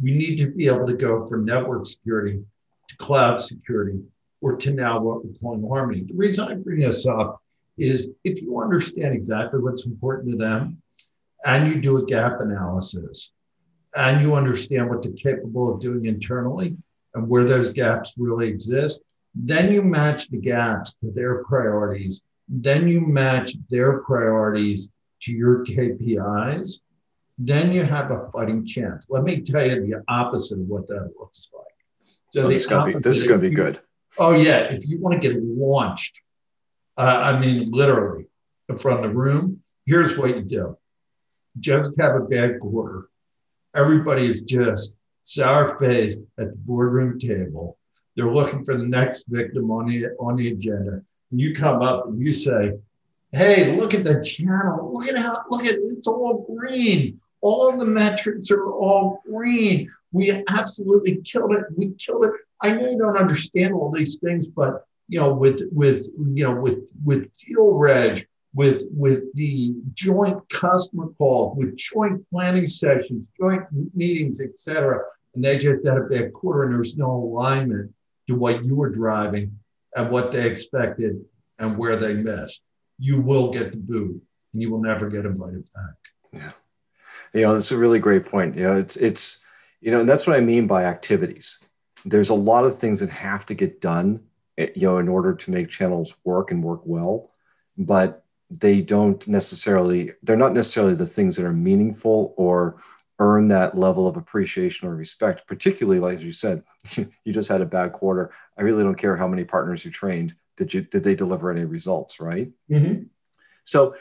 We 0.02 0.12
need 0.12 0.36
to 0.38 0.50
be 0.50 0.66
able 0.66 0.86
to 0.86 0.94
go 0.94 1.26
for 1.26 1.38
network 1.38 1.86
security 1.86 2.42
to 2.88 2.96
cloud 2.96 3.40
security, 3.40 4.00
or 4.40 4.56
to 4.56 4.72
now 4.72 5.00
what 5.00 5.24
we're 5.24 5.32
calling 5.40 5.66
harmony. 5.68 6.02
The 6.02 6.14
reason 6.14 6.48
I 6.48 6.54
bring 6.54 6.80
this 6.80 7.06
up 7.06 7.42
is 7.76 8.10
if 8.24 8.40
you 8.42 8.60
understand 8.60 9.14
exactly 9.14 9.60
what's 9.60 9.84
important 9.84 10.30
to 10.30 10.36
them, 10.36 10.80
and 11.44 11.68
you 11.68 11.80
do 11.80 11.98
a 11.98 12.04
gap 12.04 12.40
analysis, 12.40 13.30
and 13.96 14.20
you 14.20 14.34
understand 14.34 14.88
what 14.88 15.02
they're 15.02 15.12
capable 15.12 15.72
of 15.72 15.80
doing 15.80 16.06
internally 16.06 16.76
and 17.14 17.28
where 17.28 17.44
those 17.44 17.72
gaps 17.72 18.14
really 18.16 18.48
exist, 18.48 19.02
then 19.34 19.72
you 19.72 19.82
match 19.82 20.28
the 20.28 20.36
gaps 20.36 20.94
to 21.00 21.10
their 21.12 21.44
priorities. 21.44 22.22
Then 22.48 22.88
you 22.88 23.00
match 23.00 23.54
their 23.70 23.98
priorities 24.00 24.90
to 25.22 25.32
your 25.32 25.64
KPIs. 25.64 26.80
Then 27.38 27.72
you 27.72 27.84
have 27.84 28.10
a 28.10 28.30
fighting 28.32 28.64
chance. 28.66 29.06
Let 29.08 29.22
me 29.22 29.40
tell 29.40 29.66
you 29.66 29.86
the 29.86 30.02
opposite 30.08 30.58
of 30.58 30.66
what 30.66 30.88
that 30.88 31.12
looks 31.18 31.48
like. 31.54 31.64
So 32.30 32.44
oh, 32.44 32.48
this, 32.48 32.66
be, 32.66 32.92
this 33.00 33.16
is 33.16 33.22
going 33.22 33.40
to 33.40 33.48
be 33.48 33.54
good. 33.54 33.80
Oh 34.18 34.34
yeah, 34.34 34.58
if 34.58 34.86
you 34.86 35.00
want 35.00 35.20
to 35.20 35.28
get 35.28 35.40
launched, 35.42 36.18
uh, 36.96 37.32
I 37.34 37.38
mean 37.38 37.66
literally 37.70 38.26
from 38.80 39.02
the 39.02 39.08
room, 39.08 39.62
here's 39.86 40.16
what 40.18 40.36
you 40.36 40.42
do: 40.42 40.76
just 41.60 41.98
have 42.00 42.16
a 42.16 42.20
bad 42.20 42.60
quarter 42.60 43.08
everybody 43.74 44.26
is 44.26 44.42
just 44.42 44.92
sour 45.22 45.78
faced 45.78 46.22
at 46.38 46.50
the 46.50 46.56
boardroom 46.56 47.18
table. 47.18 47.78
They're 48.16 48.30
looking 48.30 48.64
for 48.64 48.74
the 48.74 48.86
next 48.86 49.26
victim 49.28 49.70
on 49.70 49.86
the 49.86 50.06
on 50.18 50.36
the 50.36 50.48
agenda. 50.48 51.02
And 51.30 51.40
you 51.40 51.54
come 51.54 51.82
up 51.82 52.06
and 52.06 52.20
you 52.20 52.32
say, 52.32 52.72
Hey, 53.32 53.76
look 53.76 53.94
at 53.94 54.04
the 54.04 54.22
channel. 54.22 54.92
Look 54.92 55.08
at 55.08 55.16
how 55.16 55.44
look 55.50 55.64
at 55.64 55.76
it's 55.76 56.08
all 56.08 56.46
green. 56.56 57.20
All 57.40 57.76
the 57.76 57.86
metrics 57.86 58.50
are 58.50 58.72
all 58.72 59.22
green. 59.30 59.88
We 60.12 60.42
absolutely 60.48 61.20
killed 61.22 61.52
it. 61.52 61.64
We 61.76 61.90
killed 61.92 62.24
it. 62.24 62.32
I 62.60 62.72
know 62.72 62.90
you 62.90 62.98
don't 62.98 63.16
understand 63.16 63.74
all 63.74 63.90
these 63.90 64.16
things, 64.16 64.48
but 64.48 64.84
you 65.08 65.20
know, 65.20 65.34
with 65.34 65.62
with 65.72 66.08
you 66.18 66.44
know, 66.44 66.54
with 66.54 66.90
with 67.04 67.34
deal 67.36 67.72
reg, 67.72 68.26
with 68.54 68.84
with 68.90 69.32
the 69.34 69.74
joint 69.94 70.46
customer 70.50 71.08
call, 71.16 71.54
with 71.54 71.76
joint 71.76 72.28
planning 72.30 72.66
sessions, 72.66 73.26
joint 73.38 73.62
meetings, 73.94 74.40
etc. 74.40 75.00
And 75.34 75.44
they 75.44 75.58
just 75.58 75.86
had 75.86 75.96
a 75.96 76.02
bad 76.02 76.32
quarter, 76.32 76.64
and 76.64 76.74
there's 76.74 76.96
no 76.96 77.10
alignment 77.10 77.92
to 78.28 78.34
what 78.34 78.64
you 78.64 78.74
were 78.74 78.90
driving 78.90 79.58
and 79.96 80.10
what 80.10 80.30
they 80.30 80.46
expected 80.48 81.24
and 81.58 81.76
where 81.76 81.96
they 81.96 82.14
missed. 82.14 82.60
You 82.98 83.20
will 83.20 83.50
get 83.50 83.72
the 83.72 83.78
boot, 83.78 84.20
and 84.52 84.62
you 84.62 84.70
will 84.70 84.80
never 84.80 85.08
get 85.08 85.24
invited 85.24 85.68
back. 85.72 85.94
Yeah, 86.32 86.52
you 87.34 87.42
know, 87.42 87.54
that's 87.54 87.72
a 87.72 87.78
really 87.78 87.98
great 87.98 88.26
point. 88.26 88.56
You 88.56 88.64
know, 88.64 88.78
it's 88.78 88.96
it's 88.96 89.40
you 89.80 89.90
know, 89.90 90.00
and 90.00 90.08
that's 90.08 90.26
what 90.26 90.36
I 90.36 90.40
mean 90.40 90.66
by 90.66 90.84
activities. 90.84 91.60
There's 92.04 92.30
a 92.30 92.34
lot 92.34 92.64
of 92.64 92.78
things 92.78 93.00
that 93.00 93.10
have 93.10 93.46
to 93.46 93.54
get 93.54 93.80
done, 93.80 94.20
eh, 94.56 94.68
you 94.74 94.88
know, 94.88 94.98
in 94.98 95.08
order 95.08 95.34
to 95.34 95.50
make 95.50 95.68
channels 95.68 96.14
work 96.24 96.50
and 96.50 96.62
work 96.62 96.80
well. 96.84 97.32
But 97.76 98.24
they 98.50 98.80
don't 98.80 99.26
necessarily 99.28 100.12
they're 100.22 100.36
not 100.36 100.54
necessarily 100.54 100.94
the 100.94 101.06
things 101.06 101.36
that 101.36 101.44
are 101.44 101.52
meaningful 101.52 102.34
or 102.36 102.80
earn 103.18 103.48
that 103.48 103.76
level 103.76 104.06
of 104.06 104.16
appreciation 104.16 104.88
or 104.88 104.94
respect 104.94 105.46
particularly 105.46 106.00
like 106.00 106.20
you 106.20 106.32
said 106.32 106.62
you 106.96 107.32
just 107.32 107.48
had 107.48 107.60
a 107.60 107.66
bad 107.66 107.92
quarter 107.92 108.32
i 108.56 108.62
really 108.62 108.82
don't 108.82 108.96
care 108.96 109.16
how 109.16 109.28
many 109.28 109.44
partners 109.44 109.84
you 109.84 109.90
trained 109.90 110.34
did 110.56 110.72
you 110.72 110.80
did 110.80 111.04
they 111.04 111.14
deliver 111.14 111.50
any 111.50 111.64
results 111.64 112.20
right 112.20 112.50
mm-hmm. 112.70 113.02
so 113.64 113.94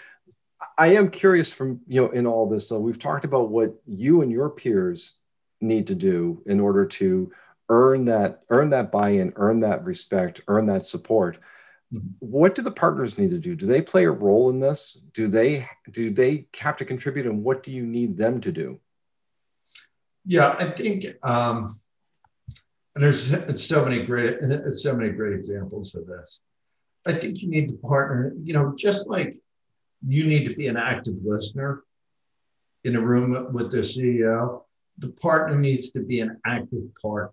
i 0.77 0.87
am 0.87 1.09
curious 1.09 1.51
from 1.51 1.79
you 1.87 2.01
know 2.01 2.09
in 2.11 2.25
all 2.25 2.49
this 2.49 2.67
so 2.67 2.79
we've 2.79 2.99
talked 2.99 3.25
about 3.25 3.49
what 3.49 3.73
you 3.85 4.21
and 4.21 4.31
your 4.31 4.49
peers 4.49 5.17
need 5.61 5.87
to 5.87 5.95
do 5.95 6.41
in 6.45 6.59
order 6.59 6.85
to 6.85 7.31
earn 7.69 8.05
that 8.05 8.43
earn 8.49 8.69
that 8.69 8.91
buy-in 8.91 9.33
earn 9.35 9.59
that 9.59 9.83
respect 9.83 10.41
earn 10.47 10.65
that 10.67 10.87
support. 10.87 11.37
What 12.19 12.53
do 12.53 12.61
the 12.61 12.71
partners 12.71 13.17
need 13.17 13.29
to 13.29 13.39
do? 13.39 13.55
Do 13.55 13.65
they 13.65 13.81
play 13.81 14.03
a 14.03 14.11
role 14.11 14.49
in 14.49 14.59
this? 14.59 14.99
Do 15.13 15.27
they 15.27 15.67
do 15.91 16.09
they 16.09 16.47
have 16.57 16.77
to 16.77 16.85
contribute 16.85 17.25
and 17.25 17.43
what 17.43 17.63
do 17.63 17.71
you 17.71 17.85
need 17.85 18.17
them 18.17 18.41
to 18.41 18.51
do? 18.51 18.79
Yeah 20.25 20.55
i 20.59 20.69
think 20.69 21.05
um 21.23 21.79
and 22.95 23.03
there's 23.03 23.63
so 23.65 23.85
many 23.85 24.03
great 24.03 24.39
so 24.67 24.95
many 24.95 25.09
great 25.09 25.33
examples 25.33 25.95
of 25.95 26.07
this. 26.07 26.41
I 27.05 27.13
think 27.13 27.41
you 27.41 27.49
need 27.49 27.69
to 27.69 27.75
partner 27.75 28.33
you 28.43 28.53
know 28.53 28.73
just 28.77 29.07
like 29.07 29.37
you 30.05 30.25
need 30.25 30.45
to 30.45 30.53
be 30.53 30.67
an 30.67 30.77
active 30.77 31.15
listener 31.23 31.83
in 32.83 32.95
a 32.95 33.01
room 33.01 33.53
with 33.53 33.71
the 33.71 33.77
ceo 33.77 34.63
the 34.99 35.09
partner 35.09 35.57
needs 35.57 35.89
to 35.89 35.99
be 35.99 36.19
an 36.19 36.39
active 36.45 36.83
partner 37.01 37.31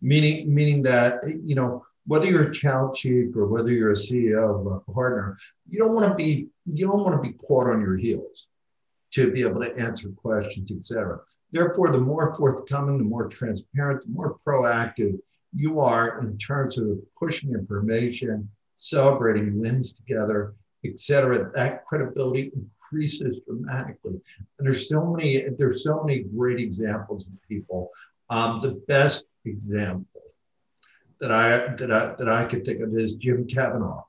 meaning 0.00 0.52
meaning 0.54 0.82
that 0.82 1.22
you 1.42 1.54
know 1.54 1.84
whether 2.06 2.26
you're 2.26 2.50
a 2.50 2.52
channel 2.52 2.92
chief 2.92 3.34
or 3.36 3.46
whether 3.46 3.72
you're 3.72 3.92
a 3.92 3.94
CEO 3.94 4.60
of 4.60 4.66
a 4.66 4.92
partner, 4.92 5.38
you 5.68 5.78
don't 5.78 5.94
want 5.94 6.08
to 6.08 6.14
be 6.14 6.48
you 6.66 6.86
don't 6.86 7.02
want 7.02 7.14
to 7.14 7.28
be 7.28 7.36
caught 7.36 7.68
on 7.68 7.80
your 7.80 7.96
heels 7.96 8.48
to 9.12 9.30
be 9.30 9.42
able 9.42 9.60
to 9.60 9.74
answer 9.76 10.08
questions, 10.10 10.70
etc. 10.70 11.20
Therefore, 11.50 11.90
the 11.90 12.00
more 12.00 12.34
forthcoming, 12.34 12.98
the 12.98 13.04
more 13.04 13.28
transparent, 13.28 14.02
the 14.02 14.12
more 14.12 14.36
proactive 14.44 15.18
you 15.54 15.78
are 15.78 16.20
in 16.20 16.36
terms 16.36 16.78
of 16.78 16.98
pushing 17.18 17.52
information, 17.52 18.48
celebrating 18.76 19.58
wins 19.60 19.92
together, 19.92 20.54
etc. 20.84 21.50
That 21.54 21.84
credibility 21.86 22.52
increases 22.54 23.40
dramatically. 23.46 24.20
And 24.58 24.66
there's 24.66 24.88
so 24.88 25.04
many 25.04 25.46
there's 25.58 25.82
so 25.82 26.02
many 26.02 26.20
great 26.22 26.58
examples 26.60 27.26
of 27.26 27.32
people. 27.48 27.90
Um, 28.30 28.60
the 28.60 28.82
best 28.88 29.24
example 29.44 30.22
that 31.20 31.30
I 31.30 31.74
that 31.74 31.92
I 31.92 32.14
that 32.18 32.28
I 32.28 32.44
could 32.44 32.64
think 32.64 32.80
of 32.80 32.92
is 32.92 33.14
Jim 33.14 33.46
Kavanaugh 33.46 34.04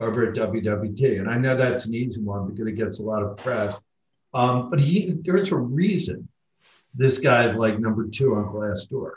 over 0.00 0.28
at 0.28 0.34
WWT, 0.34 1.20
and 1.20 1.30
I 1.30 1.38
know 1.38 1.54
that's 1.54 1.86
an 1.86 1.94
easy 1.94 2.20
one 2.20 2.48
because 2.48 2.66
it 2.66 2.72
gets 2.72 3.00
a 3.00 3.02
lot 3.02 3.22
of 3.22 3.36
press. 3.38 3.80
Um, 4.34 4.70
but 4.70 4.80
he 4.80 5.16
there's 5.24 5.52
a 5.52 5.56
reason 5.56 6.28
this 6.94 7.18
guy's 7.18 7.54
like 7.56 7.78
number 7.78 8.06
two 8.08 8.34
on 8.34 8.46
Glassdoor. 8.46 9.12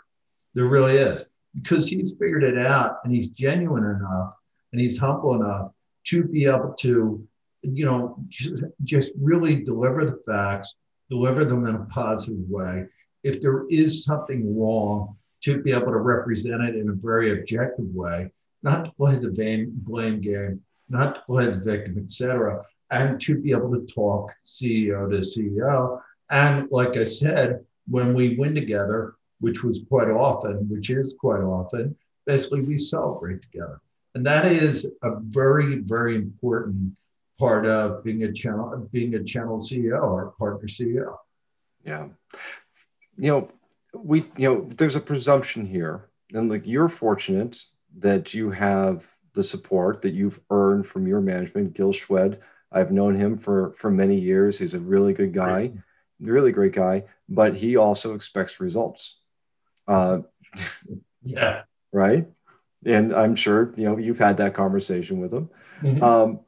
There 0.54 0.66
really 0.66 0.96
is 0.96 1.26
because 1.54 1.88
he's 1.88 2.14
figured 2.14 2.44
it 2.44 2.58
out 2.58 2.98
and 3.04 3.14
he's 3.14 3.30
genuine 3.30 3.84
enough 3.84 4.34
and 4.72 4.82
he's 4.82 4.98
humble 4.98 5.36
enough 5.36 5.72
to 6.10 6.24
be 6.24 6.46
able 6.46 6.74
to, 6.80 7.28
you 7.62 7.86
know, 7.86 8.18
just, 8.84 9.14
really 9.20 9.64
deliver 9.64 10.06
the 10.06 10.20
facts, 10.26 10.76
deliver 11.10 11.46
them 11.46 11.66
in 11.66 11.76
a 11.76 11.86
positive 11.86 12.50
way. 12.50 12.86
If 13.24 13.42
there 13.42 13.66
is 13.70 14.04
something 14.04 14.58
wrong, 14.58 15.16
to 15.42 15.62
be 15.62 15.72
able 15.72 15.92
to 15.92 16.00
represent 16.00 16.62
it 16.64 16.76
in 16.76 16.90
a 16.90 16.94
very 16.94 17.32
objective 17.32 17.94
way, 17.94 18.30
not 18.62 18.86
to 18.86 18.92
play 18.92 19.16
the 19.16 19.32
blame, 19.32 19.72
blame 19.74 20.20
game, 20.20 20.62
not 20.90 21.16
to 21.16 21.22
play 21.22 21.46
the 21.46 21.60
victim, 21.60 21.98
etc., 21.98 22.66
and 22.92 23.22
to 23.22 23.38
be 23.38 23.52
able 23.52 23.72
to 23.72 23.86
talk 23.86 24.32
CEO 24.46 25.10
to 25.10 25.20
CEO. 25.20 26.02
And 26.30 26.68
like 26.72 26.98
I 26.98 27.04
said, 27.04 27.64
when 27.88 28.14
we 28.14 28.36
win 28.36 28.54
together, 28.54 29.16
which 29.40 29.64
was 29.64 29.80
quite 29.88 30.10
often, 30.10 30.68
which 30.70 30.90
is 30.90 31.16
quite 31.18 31.42
often, 31.42 31.96
basically 32.26 32.62
we 32.62 32.78
celebrate 32.78 33.42
together. 33.42 33.80
And 34.20 34.26
that 34.26 34.46
is 34.46 34.86
a 35.02 35.12
very, 35.22 35.78
very 35.78 36.18
important 36.18 36.92
part 37.40 37.66
of 37.66 38.04
being 38.04 38.26
a 38.26 38.34
channel, 38.34 38.86
being 38.92 39.16
a 39.16 39.24
channel 39.24 39.60
CEO 39.60 39.98
or 40.02 40.34
partner 40.38 40.68
CEO. 40.68 41.16
Yeah. 41.86 42.10
You 43.18 43.32
know, 43.32 43.52
we, 43.94 44.26
you 44.36 44.54
know, 44.54 44.70
there's 44.78 44.98
a 44.98 45.00
presumption 45.00 45.66
here, 45.66 46.10
and 46.34 46.50
like 46.50 46.68
you're 46.68 46.90
fortunate 46.90 47.64
that 48.00 48.34
you 48.34 48.52
have 48.52 49.08
the 49.36 49.42
support 49.42 50.02
that 50.02 50.14
you've 50.14 50.42
earned 50.50 50.86
from 50.86 51.08
your 51.08 51.22
management, 51.22 51.74
Gil 51.74 51.94
Schwed. 51.94 52.40
I've 52.74 52.92
known 52.92 53.16
him 53.16 53.38
for 53.38 53.74
for 53.78 53.90
many 53.90 54.20
years. 54.20 54.60
He's 54.60 54.74
a 54.74 54.80
really 54.82 55.14
good 55.14 55.32
guy, 55.32 55.62
right. 55.62 55.74
really 56.20 56.52
great 56.52 56.74
guy, 56.74 57.06
but 57.30 57.56
he 57.56 57.78
also 57.78 58.16
expects 58.16 58.60
results. 58.60 59.22
Uh, 59.88 60.24
yeah. 61.24 61.62
Right. 61.94 62.28
And 62.86 63.14
I'm 63.14 63.36
sure 63.36 63.74
you 63.76 63.86
know 63.86 63.98
you've 63.98 64.20
had 64.20 64.38
that 64.38 64.54
conversation 64.54 65.20
with 65.20 65.32
them. 65.32 65.50
Mm-hmm. 65.82 66.04
Um, 66.04 66.40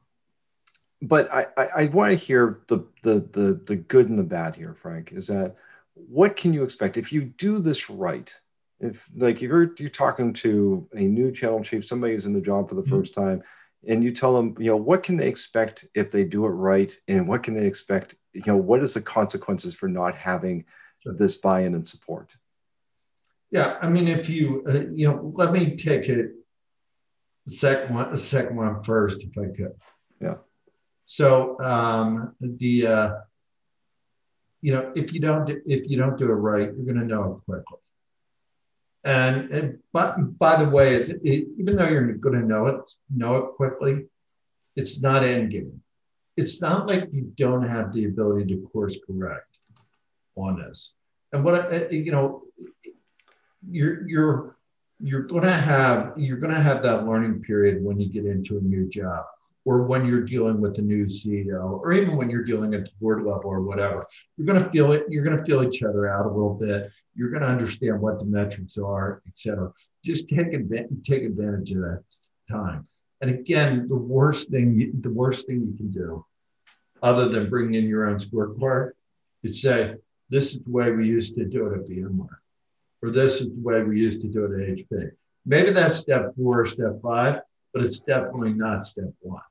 but 1.02 1.32
I, 1.34 1.48
I, 1.58 1.68
I 1.76 1.86
want 1.88 2.12
to 2.12 2.16
hear 2.16 2.62
the, 2.68 2.86
the 3.04 3.28
the 3.32 3.62
the 3.66 3.76
good 3.76 4.10
and 4.10 4.20
the 4.20 4.24
bad 4.24 4.56
here, 4.56 4.74
Frank. 4.74 5.12
Is 5.12 5.28
that 5.28 5.56
what 5.94 6.36
can 6.36 6.54
you 6.54 6.64
expect 6.64 6.98
if 6.98 7.12
you 7.12 7.24
do 7.24 7.60
this 7.60 7.90
right? 7.90 8.34
If 8.80 9.10
like 9.16 9.42
you're 9.42 9.74
you're 9.78 9.90
talking 9.90 10.34
to 10.34 10.88
a 10.94 11.02
new 11.02 11.32
channel 11.32 11.64
chief, 11.64 11.86
somebody 11.86 12.14
who's 12.14 12.26
in 12.26 12.34
the 12.34 12.42
job 12.42 12.70
for 12.70 12.76
the 12.76 12.82
mm-hmm. 12.82 12.92
first 12.92 13.14
time, 13.14 13.44
and 13.88 14.04
you 14.04 14.12
tell 14.12 14.36
them, 14.36 14.56
you 14.60 14.72
know, 14.72 14.78
what 14.78 15.04
can 15.04 15.18
they 15.18 15.28
expect 15.28 15.86
if 15.96 16.12
they 16.12 16.24
do 16.24 16.46
it 16.46 16.50
right, 16.50 16.98
and 17.08 17.28
what 17.28 17.44
can 17.44 17.54
they 17.54 17.66
expect? 17.66 18.16
You 18.34 18.44
know, 18.48 18.58
what 18.58 18.82
is 18.82 18.94
the 18.94 19.02
consequences 19.02 19.74
for 19.74 19.88
not 19.88 20.16
having 20.16 20.66
sure. 21.04 21.14
this 21.14 21.36
buy-in 21.36 21.76
and 21.76 21.88
support? 21.88 22.36
Yeah, 23.52 23.78
I 23.82 23.90
mean, 23.90 24.08
if 24.08 24.30
you 24.30 24.64
uh, 24.68 24.86
you 24.94 25.08
know, 25.08 25.32
let 25.36 25.52
me 25.52 25.76
take 25.76 26.08
it 26.08 26.32
second 27.48 27.94
one, 27.94 28.16
second 28.18 28.56
one 28.56 28.82
first, 28.84 29.24
if 29.24 29.38
I 29.38 29.56
could. 29.56 29.74
Yeah. 30.22 30.36
So 31.06 31.60
um, 31.60 32.36
the 32.40 32.88
uh, 32.88 33.14
you 34.62 34.72
know, 34.72 34.92
if 34.96 35.14
you 35.14 35.20
don't 35.20 35.50
if 35.50 35.90
you 35.90 35.98
don't 35.98 36.18
do 36.18 36.32
it 36.32 36.36
right, 36.36 36.72
you're 36.74 36.86
going 36.86 37.00
to 37.00 37.06
know 37.06 37.34
it 37.34 37.46
quickly. 37.46 37.78
And, 39.04 39.52
and 39.52 39.80
but 39.92 40.38
by 40.38 40.64
the 40.64 40.70
way, 40.70 40.94
it, 40.94 41.10
it, 41.24 41.48
even 41.58 41.76
though 41.76 41.90
you're 41.90 42.14
going 42.14 42.40
to 42.40 42.46
know 42.46 42.68
it, 42.68 42.90
know 43.14 43.36
it 43.38 43.56
quickly, 43.56 44.06
it's 44.76 45.02
not 45.02 45.24
end 45.24 45.50
game. 45.50 45.82
It's 46.38 46.62
not 46.62 46.88
like 46.88 47.10
you 47.12 47.34
don't 47.36 47.68
have 47.68 47.92
the 47.92 48.06
ability 48.06 48.54
to 48.54 48.62
course 48.70 48.98
correct 49.06 49.58
on 50.36 50.60
this. 50.60 50.94
And 51.34 51.44
what 51.44 51.56
I, 51.56 51.88
you 51.90 52.12
know, 52.12 52.44
you're 53.70 54.08
you're 54.08 54.58
you're 55.00 55.24
going 55.24 55.44
to 55.44 55.52
have 55.52 56.14
you're 56.18 56.38
going 56.38 56.54
to 56.54 56.62
have 56.62 56.84
that 56.84 57.06
learning 57.08 57.42
period 57.42 57.84
when 57.84 58.00
you 58.00 58.10
get 58.10 58.26
into 58.26 58.58
a 58.58 58.62
new 58.62 58.88
job 58.88 59.26
or 59.66 59.84
when 59.84 60.06
you're 60.06 60.24
dealing 60.24 60.60
with 60.60 60.78
a 60.80 60.82
new 60.82 61.06
CEO, 61.06 61.80
or 61.80 61.94
even 61.94 62.16
when 62.16 62.30
you're 62.30 62.44
dealing 62.44 62.74
at 62.74 62.86
the 62.86 62.92
board 63.00 63.24
level 63.24 63.50
or 63.50 63.62
whatever, 63.62 64.08
you're 64.36 64.48
going 64.48 64.62
to 64.62 64.70
feel 64.70 64.92
it. 64.92 65.06
You're 65.10 65.24
going 65.24 65.38
to 65.38 65.46
feel 65.46 65.64
each 65.64 65.84
other 65.84 66.08
out 66.08 66.26
a 66.26 66.30
little 66.30 66.56
bit. 66.56 66.92
You're 67.16 67.30
going 67.30 67.44
to 67.44 67.48
understand 67.48 68.02
what 68.02 68.20
the 68.20 68.26
metrics 68.26 68.78
are, 68.78 69.22
et 69.28 69.38
cetera. 69.38 69.72
Just 70.04 70.30
take 70.30 70.54
advantage, 70.54 71.06
take 71.08 71.24
advantage 71.24 71.72
of 71.72 71.82
that 71.82 72.04
time. 72.50 72.88
And 73.22 73.30
again, 73.30 73.88
the 73.88 73.96
worst 73.96 74.50
thing, 74.50 75.00
the 75.00 75.12
worst 75.12 75.46
thing 75.46 75.62
you 75.62 75.78
can 75.78 75.92
do, 75.92 76.26
other 77.04 77.30
than 77.30 77.50
bringing 77.50 77.76
in 77.76 77.88
your 77.88 78.08
own 78.08 78.18
scorecard, 78.18 78.92
is 79.44 79.62
say, 79.62 79.96
"This 80.30 80.56
is 80.56 80.64
the 80.64 80.72
way 80.72 80.92
we 80.92 81.08
used 81.08 81.36
to 81.36 81.46
do 81.46 81.68
it 81.68 81.80
at 81.80 81.88
VMware," 81.88 82.41
or 83.02 83.10
"This 83.10 83.42
is 83.42 83.48
the 83.48 83.62
way 83.62 83.84
we 83.84 84.00
used 84.00 84.22
to 84.22 84.28
do 84.28 84.46
it 84.46 84.62
at 84.62 84.78
HP." 84.78 85.12
Maybe 85.46 85.72
that's 85.72 85.96
step 85.96 86.36
four 86.36 86.62
or 86.62 86.66
step 86.66 87.02
five, 87.02 87.42
but 87.74 87.84
it's 87.84 88.00
definitely 88.00 88.54
not 88.54 88.84
step 88.84 89.12
one. 89.22 89.42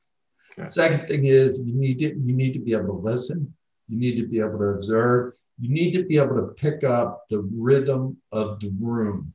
Okay. 0.58 0.68
Second 0.68 1.08
thing 1.08 1.26
is 1.26 1.62
you 1.64 1.74
need 1.74 1.98
to 1.98 2.08
you 2.08 2.34
need 2.34 2.52
to 2.52 2.60
be 2.60 2.72
able 2.72 2.86
to 2.86 2.92
listen. 2.92 3.52
You 3.88 3.98
need 3.98 4.16
to 4.20 4.26
be 4.26 4.38
able 4.40 4.58
to 4.58 4.66
observe. 4.66 5.34
You 5.60 5.70
need 5.70 5.92
to 5.92 6.04
be 6.04 6.16
able 6.18 6.36
to 6.36 6.54
pick 6.54 6.84
up 6.84 7.24
the 7.28 7.40
rhythm 7.40 8.16
of 8.32 8.60
the 8.60 8.72
room. 8.80 9.32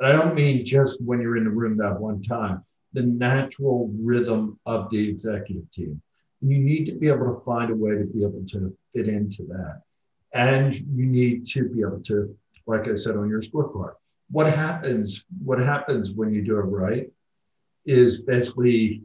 And 0.00 0.08
I 0.08 0.12
don't 0.12 0.34
mean 0.34 0.64
just 0.64 1.00
when 1.02 1.20
you're 1.20 1.36
in 1.36 1.44
the 1.44 1.50
room 1.50 1.76
that 1.76 2.00
one 2.00 2.22
time, 2.22 2.64
the 2.92 3.02
natural 3.02 3.90
rhythm 4.00 4.58
of 4.66 4.90
the 4.90 5.08
executive 5.08 5.70
team. 5.70 6.00
And 6.40 6.50
you 6.50 6.58
need 6.58 6.86
to 6.86 6.92
be 6.92 7.08
able 7.08 7.32
to 7.32 7.40
find 7.44 7.70
a 7.70 7.74
way 7.74 7.96
to 7.96 8.04
be 8.04 8.22
able 8.24 8.44
to 8.50 8.76
fit 8.94 9.08
into 9.08 9.44
that. 9.48 9.82
And 10.32 10.74
you 10.74 11.06
need 11.06 11.46
to 11.48 11.68
be 11.68 11.80
able 11.80 12.00
to, 12.02 12.36
like 12.68 12.86
I 12.86 12.94
said 12.94 13.16
on 13.16 13.28
your 13.28 13.40
scorecard, 13.40 13.94
what 14.30 14.46
happens, 14.46 15.24
what 15.42 15.58
happens 15.58 16.12
when 16.12 16.32
you 16.32 16.42
do 16.42 16.58
it 16.58 16.62
right 16.62 17.10
is 17.86 18.22
basically 18.22 19.02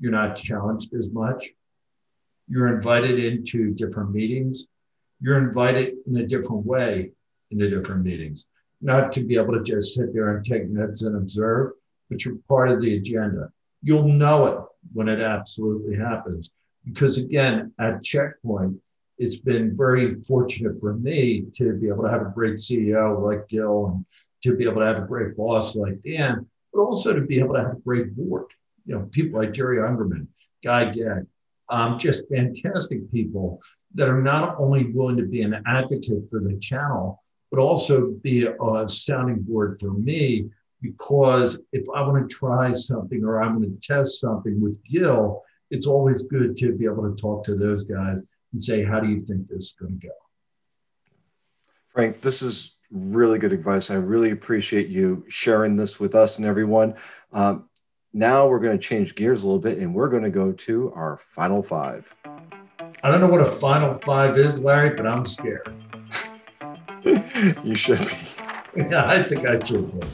you're 0.00 0.10
not 0.10 0.36
challenged 0.36 0.92
as 0.94 1.08
much. 1.10 1.50
You're 2.48 2.74
invited 2.74 3.22
into 3.24 3.72
different 3.74 4.12
meetings. 4.12 4.66
You're 5.20 5.38
invited 5.38 5.94
in 6.06 6.16
a 6.16 6.26
different 6.26 6.66
way 6.66 7.12
into 7.52 7.70
different 7.70 8.02
meetings, 8.02 8.46
not 8.82 9.12
to 9.12 9.22
be 9.22 9.36
able 9.36 9.54
to 9.54 9.62
just 9.62 9.94
sit 9.94 10.12
there 10.12 10.36
and 10.36 10.44
take 10.44 10.68
notes 10.68 11.02
and 11.02 11.16
observe, 11.16 11.72
but 12.10 12.24
you're 12.24 12.36
part 12.48 12.70
of 12.70 12.80
the 12.80 12.96
agenda. 12.96 13.50
You'll 13.82 14.08
know 14.08 14.46
it 14.46 14.58
when 14.92 15.08
it 15.08 15.20
absolutely 15.20 15.96
happens. 15.96 16.50
Because 16.84 17.18
again, 17.18 17.72
at 17.78 18.02
Checkpoint, 18.02 18.78
it's 19.18 19.36
been 19.36 19.76
very 19.76 20.22
fortunate 20.22 20.80
for 20.80 20.94
me 20.94 21.46
to 21.54 21.74
be 21.74 21.88
able 21.88 22.04
to 22.04 22.10
have 22.10 22.22
a 22.22 22.32
great 22.34 22.56
CEO 22.56 23.20
like 23.20 23.48
Gil 23.48 23.86
and 23.86 24.04
to 24.42 24.56
be 24.56 24.64
able 24.64 24.80
to 24.80 24.86
have 24.86 24.98
a 24.98 25.06
great 25.06 25.36
boss 25.36 25.74
like 25.74 26.02
Dan, 26.02 26.46
but 26.72 26.80
also 26.80 27.12
to 27.12 27.20
be 27.20 27.38
able 27.38 27.54
to 27.54 27.60
have 27.60 27.72
a 27.72 27.80
great 27.80 28.14
board 28.16 28.46
you 28.84 28.94
know, 28.94 29.08
people 29.10 29.40
like 29.40 29.52
Jerry 29.52 29.78
Ungerman, 29.78 30.26
Guy 30.62 30.90
Gecht, 30.90 31.26
um, 31.68 31.98
just 31.98 32.28
fantastic 32.28 33.10
people 33.10 33.60
that 33.94 34.08
are 34.08 34.20
not 34.20 34.56
only 34.58 34.92
willing 34.92 35.16
to 35.16 35.24
be 35.24 35.42
an 35.42 35.62
advocate 35.66 36.28
for 36.28 36.40
the 36.40 36.58
channel, 36.58 37.22
but 37.50 37.60
also 37.60 38.12
be 38.22 38.46
a, 38.46 38.54
a 38.62 38.88
sounding 38.88 39.40
board 39.40 39.78
for 39.80 39.92
me. 39.92 40.50
Because 40.82 41.58
if 41.72 41.84
I 41.94 42.02
want 42.02 42.28
to 42.28 42.34
try 42.34 42.72
something 42.72 43.24
or 43.24 43.42
I'm 43.42 43.58
going 43.58 43.70
to 43.70 43.86
test 43.86 44.20
something 44.20 44.60
with 44.60 44.82
Gil, 44.84 45.42
it's 45.70 45.86
always 45.86 46.22
good 46.22 46.58
to 46.58 46.72
be 46.72 46.84
able 46.84 47.08
to 47.10 47.16
talk 47.16 47.44
to 47.44 47.54
those 47.54 47.84
guys 47.84 48.22
and 48.54 48.62
say, 48.62 48.84
how 48.84 49.00
do 49.00 49.08
you 49.08 49.20
think 49.26 49.48
this 49.48 49.64
is 49.64 49.74
going 49.78 49.98
to 50.00 50.06
go? 50.06 50.12
Frank, 51.88 52.20
this 52.20 52.40
is 52.40 52.76
really 52.92 53.38
good 53.40 53.52
advice. 53.52 53.90
I 53.90 53.96
really 53.96 54.30
appreciate 54.30 54.88
you 54.88 55.24
sharing 55.28 55.74
this 55.76 55.98
with 55.98 56.14
us 56.14 56.38
and 56.38 56.46
everyone. 56.46 56.94
Um, 57.32 57.68
now 58.12 58.46
we're 58.46 58.60
going 58.60 58.78
to 58.78 58.82
change 58.82 59.16
gears 59.16 59.42
a 59.42 59.46
little 59.46 59.60
bit 59.60 59.78
and 59.78 59.92
we're 59.92 60.08
going 60.08 60.22
to 60.22 60.30
go 60.30 60.52
to 60.52 60.92
our 60.94 61.18
final 61.18 61.64
five. 61.64 62.14
I 63.02 63.10
don't 63.10 63.20
know 63.20 63.26
what 63.26 63.40
a 63.40 63.46
final 63.46 63.98
five 63.98 64.38
is, 64.38 64.60
Larry, 64.60 64.90
but 64.90 65.06
I'm 65.06 65.26
scared. 65.26 65.74
you 67.64 67.74
should 67.74 67.98
be. 67.98 68.16
Yeah, 68.76 69.04
I 69.06 69.20
think 69.22 69.46
I 69.46 69.58
should 69.64 70.00
be. 70.00 70.06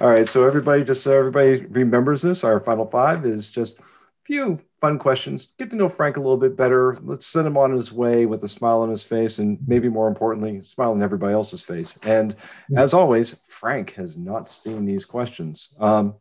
All 0.00 0.08
right. 0.08 0.26
So 0.26 0.46
everybody, 0.46 0.84
just 0.84 1.02
so 1.02 1.18
everybody 1.18 1.66
remembers 1.66 2.22
this, 2.22 2.44
our 2.44 2.60
final 2.60 2.86
five 2.86 3.26
is 3.26 3.50
just 3.50 3.80
a 3.80 3.82
few 4.24 4.60
fun 4.80 4.98
questions. 4.98 5.54
Get 5.58 5.70
to 5.70 5.76
know 5.76 5.88
Frank 5.88 6.16
a 6.16 6.20
little 6.20 6.36
bit 6.36 6.56
better. 6.56 6.98
Let's 7.02 7.26
send 7.26 7.46
him 7.46 7.56
on 7.56 7.72
his 7.72 7.92
way 7.92 8.26
with 8.26 8.44
a 8.44 8.48
smile 8.48 8.80
on 8.80 8.90
his 8.90 9.04
face, 9.04 9.38
and 9.38 9.58
maybe 9.66 9.88
more 9.88 10.08
importantly, 10.08 10.62
smile 10.64 10.92
on 10.92 11.02
everybody 11.02 11.32
else's 11.32 11.62
face. 11.62 11.98
And 12.02 12.36
as 12.76 12.92
always, 12.92 13.40
Frank 13.48 13.94
has 13.94 14.16
not 14.16 14.50
seen 14.50 14.84
these 14.84 15.04
questions. 15.04 15.74
Um, 15.80 16.14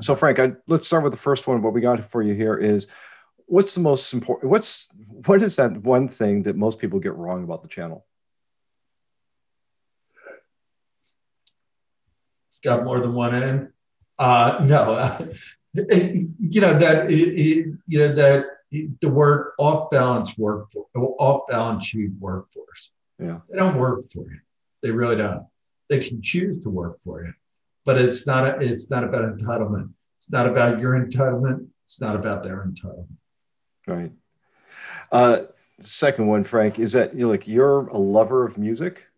so, 0.00 0.14
Frank, 0.14 0.38
I, 0.38 0.52
let's 0.68 0.86
start 0.86 1.04
with 1.04 1.12
the 1.12 1.18
first 1.18 1.46
one. 1.46 1.60
What 1.60 1.74
we 1.74 1.80
got 1.80 2.10
for 2.10 2.22
you 2.22 2.34
here 2.34 2.56
is 2.56 2.86
what's 3.46 3.74
the 3.74 3.80
most 3.80 4.12
important? 4.14 4.50
What's 4.50 4.88
what 5.26 5.42
is 5.42 5.56
that 5.56 5.76
one 5.78 6.08
thing 6.08 6.44
that 6.44 6.56
most 6.56 6.78
people 6.78 7.00
get 7.00 7.14
wrong 7.14 7.44
about 7.44 7.62
the 7.62 7.68
channel? 7.68 8.06
It's 12.50 12.60
got 12.60 12.84
more 12.84 13.00
than 13.00 13.12
one 13.12 13.34
end. 13.34 13.72
Uh, 14.18 14.64
no, 14.66 15.32
you 15.74 16.60
know 16.60 16.74
that 16.74 17.10
you 17.10 17.78
know 17.88 18.08
that 18.08 18.46
the 18.70 19.08
word 19.08 19.52
off 19.58 19.90
balance 19.90 20.36
work 20.36 20.70
off 20.94 21.42
balance 21.48 21.86
sheet 21.86 22.10
workforce. 22.18 22.90
Yeah, 23.18 23.40
they 23.48 23.56
don't 23.56 23.78
work 23.78 24.02
for 24.12 24.24
you. 24.24 24.40
They 24.82 24.90
really 24.90 25.16
don't. 25.16 25.46
They 25.88 25.98
can 25.98 26.22
choose 26.22 26.58
to 26.62 26.70
work 26.70 26.98
for 26.98 27.24
you 27.24 27.32
but 27.84 28.00
it's 28.00 28.26
not 28.26 28.46
a, 28.46 28.60
it's 28.60 28.90
not 28.90 29.04
about 29.04 29.36
entitlement. 29.36 29.92
It's 30.18 30.30
not 30.30 30.46
about 30.46 30.78
your 30.78 30.92
entitlement. 30.92 31.66
It's 31.84 32.00
not 32.00 32.16
about 32.16 32.42
their 32.42 32.64
entitlement. 32.64 33.16
Right. 33.86 34.12
Uh, 35.10 35.42
second 35.80 36.28
one, 36.28 36.44
Frank, 36.44 36.78
is 36.78 36.92
that 36.92 37.14
you 37.14 37.28
like 37.28 37.48
you're 37.48 37.88
a 37.88 37.98
lover 37.98 38.46
of 38.46 38.56
music. 38.56 39.08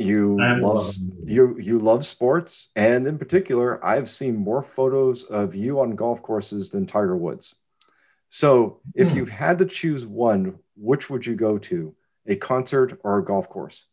You 0.00 0.38
love 0.38 0.94
you 1.24 1.58
you 1.58 1.78
love 1.78 2.06
sports, 2.06 2.70
and 2.74 3.06
in 3.06 3.18
particular, 3.18 3.84
I've 3.84 4.08
seen 4.08 4.34
more 4.34 4.62
photos 4.62 5.24
of 5.24 5.54
you 5.54 5.78
on 5.80 5.94
golf 5.94 6.22
courses 6.22 6.70
than 6.70 6.86
Tiger 6.86 7.18
Woods. 7.18 7.54
So, 8.30 8.80
if 8.94 9.10
hmm. 9.10 9.16
you 9.18 9.24
had 9.26 9.58
to 9.58 9.66
choose 9.66 10.06
one, 10.06 10.58
which 10.74 11.10
would 11.10 11.26
you 11.26 11.34
go 11.34 11.58
to? 11.58 11.94
A 12.26 12.36
concert 12.36 12.98
or 13.04 13.18
a 13.18 13.24
golf 13.24 13.50
course? 13.50 13.84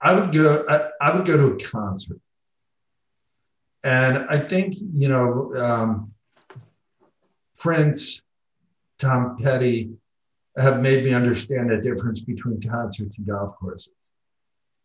I 0.00 0.14
would 0.14 0.32
go. 0.32 0.64
I, 0.70 0.88
I, 0.98 1.14
would 1.14 1.26
go 1.26 1.36
to 1.36 1.54
a 1.54 1.58
concert, 1.58 2.20
and 3.84 4.24
I 4.30 4.38
think 4.38 4.76
you 4.78 5.08
know 5.08 5.52
um, 5.54 6.12
Prince, 7.58 8.22
Tom 8.98 9.36
Petty 9.38 9.90
have 10.56 10.80
made 10.80 11.04
me 11.04 11.12
understand 11.12 11.70
the 11.70 11.76
difference 11.76 12.20
between 12.20 12.60
concerts 12.60 13.18
and 13.18 13.26
golf 13.26 13.56
courses. 13.56 14.10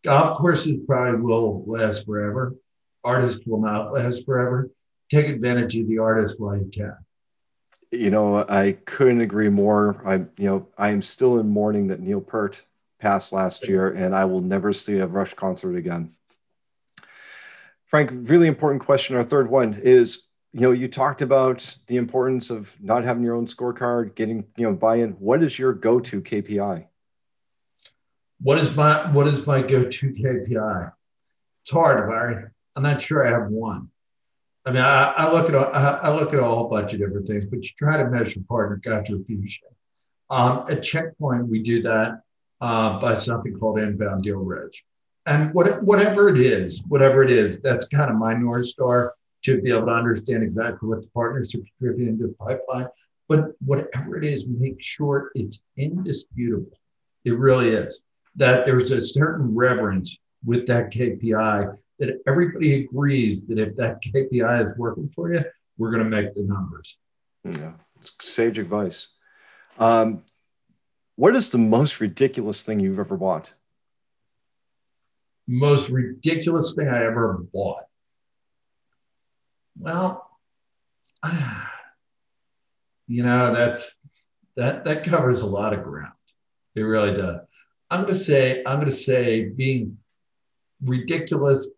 Golf 0.04 0.38
courses 0.38 0.78
probably 0.86 1.20
will 1.20 1.64
last 1.66 2.04
forever. 2.04 2.54
Artists 3.04 3.46
will 3.46 3.60
not 3.60 3.92
last 3.92 4.24
forever. 4.26 4.70
Take 5.08 5.28
advantage 5.28 5.76
of 5.76 5.88
the 5.88 5.98
artist 5.98 6.38
while 6.38 6.56
you 6.56 6.70
can. 6.72 6.96
You 7.90 8.10
know, 8.10 8.44
I 8.48 8.78
couldn't 8.84 9.20
agree 9.20 9.48
more. 9.48 10.02
I, 10.06 10.14
you 10.14 10.48
know, 10.48 10.68
I 10.78 10.90
am 10.90 11.02
still 11.02 11.38
in 11.38 11.48
mourning 11.48 11.88
that 11.88 12.00
Neil 12.00 12.20
Peart 12.20 12.64
passed 12.98 13.32
last 13.32 13.68
year, 13.68 13.88
and 13.92 14.14
I 14.14 14.24
will 14.24 14.40
never 14.40 14.72
see 14.72 14.98
a 14.98 15.06
Rush 15.06 15.34
concert 15.34 15.76
again. 15.76 16.12
Frank, 17.86 18.10
really 18.30 18.48
important 18.48 18.82
question. 18.82 19.16
Our 19.16 19.24
third 19.24 19.50
one 19.50 19.74
is 19.74 20.28
you 20.52 20.60
know, 20.60 20.72
you 20.72 20.86
talked 20.86 21.22
about 21.22 21.78
the 21.86 21.96
importance 21.96 22.50
of 22.50 22.76
not 22.80 23.04
having 23.04 23.22
your 23.22 23.34
own 23.34 23.46
scorecard, 23.46 24.14
getting, 24.14 24.44
you 24.56 24.66
know, 24.66 24.74
buy-in. 24.74 25.12
What 25.12 25.42
is 25.42 25.58
your 25.58 25.72
go-to 25.72 26.20
KPI? 26.20 26.86
What 28.40 28.58
is 28.58 28.74
my 28.76 29.10
what 29.12 29.26
is 29.28 29.46
my 29.46 29.62
go-to 29.62 30.12
KPI? 30.12 30.92
It's 31.62 31.70
hard, 31.70 32.10
Larry. 32.10 32.44
I'm 32.76 32.82
not 32.82 33.00
sure 33.00 33.26
I 33.26 33.30
have 33.30 33.50
one. 33.50 33.88
I 34.66 34.70
mean, 34.72 34.82
I, 34.82 35.12
I 35.16 35.32
look 35.32 35.48
at 35.48 35.54
a, 35.54 35.60
I 36.02 36.14
look 36.14 36.32
at 36.32 36.38
a 36.38 36.44
whole 36.44 36.68
bunch 36.68 36.92
of 36.92 36.98
different 36.98 37.26
things, 37.26 37.46
but 37.46 37.62
you 37.62 37.70
try 37.78 37.96
to 37.96 38.08
measure 38.10 38.40
partner 38.48 38.80
contribution. 38.84 39.68
Um, 40.30 40.64
at 40.70 40.82
Checkpoint, 40.82 41.48
we 41.48 41.62
do 41.62 41.82
that 41.82 42.22
uh, 42.60 42.98
by 42.98 43.14
something 43.14 43.58
called 43.58 43.78
inbound 43.78 44.22
deal 44.22 44.38
reg. 44.38 44.70
And 45.26 45.52
what, 45.52 45.82
whatever 45.82 46.28
it 46.28 46.38
is, 46.38 46.82
whatever 46.88 47.22
it 47.22 47.30
is, 47.30 47.60
that's 47.60 47.86
kind 47.88 48.10
of 48.10 48.16
my 48.16 48.34
North 48.34 48.66
Star 48.66 49.14
to 49.44 49.60
be 49.60 49.70
able 49.70 49.86
to 49.86 49.92
understand 49.92 50.42
exactly 50.42 50.88
what 50.88 51.00
the 51.00 51.08
partners 51.08 51.54
are 51.54 51.58
contributing 51.58 52.18
to 52.18 52.28
the 52.28 52.34
pipeline. 52.34 52.88
But 53.28 53.52
whatever 53.64 54.16
it 54.16 54.24
is, 54.24 54.46
make 54.46 54.80
sure 54.80 55.30
it's 55.34 55.62
indisputable. 55.76 56.78
It 57.24 57.38
really 57.38 57.68
is 57.70 58.02
that 58.36 58.64
there's 58.64 58.90
a 58.90 59.02
certain 59.02 59.54
reverence 59.54 60.18
with 60.44 60.66
that 60.66 60.92
KPI 60.92 61.76
that 61.98 62.20
everybody 62.26 62.84
agrees 62.84 63.46
that 63.46 63.58
if 63.58 63.76
that 63.76 64.02
KPI 64.02 64.70
is 64.70 64.78
working 64.78 65.08
for 65.08 65.32
you, 65.32 65.42
we're 65.78 65.90
going 65.90 66.02
to 66.02 66.08
make 66.08 66.34
the 66.34 66.42
numbers. 66.42 66.96
Yeah, 67.44 67.72
sage 68.20 68.58
advice. 68.58 69.08
Um, 69.78 70.22
what 71.16 71.36
is 71.36 71.50
the 71.50 71.58
most 71.58 72.00
ridiculous 72.00 72.64
thing 72.64 72.80
you've 72.80 72.98
ever 72.98 73.16
bought? 73.16 73.52
Most 75.46 75.88
ridiculous 75.90 76.74
thing 76.74 76.88
I 76.88 77.04
ever 77.04 77.44
bought. 77.52 77.84
Well, 79.78 80.28
you 83.06 83.22
know, 83.22 83.52
that's 83.52 83.96
that 84.56 84.84
that 84.84 85.04
covers 85.04 85.42
a 85.42 85.46
lot 85.46 85.72
of 85.72 85.84
ground. 85.84 86.12
It 86.74 86.82
really 86.82 87.14
does. 87.14 87.40
I'm 87.90 88.06
to 88.06 88.14
say 88.14 88.62
I'm 88.66 88.84
to 88.84 88.90
say 88.90 89.44
being 89.44 89.98
ridiculous, 90.84 91.68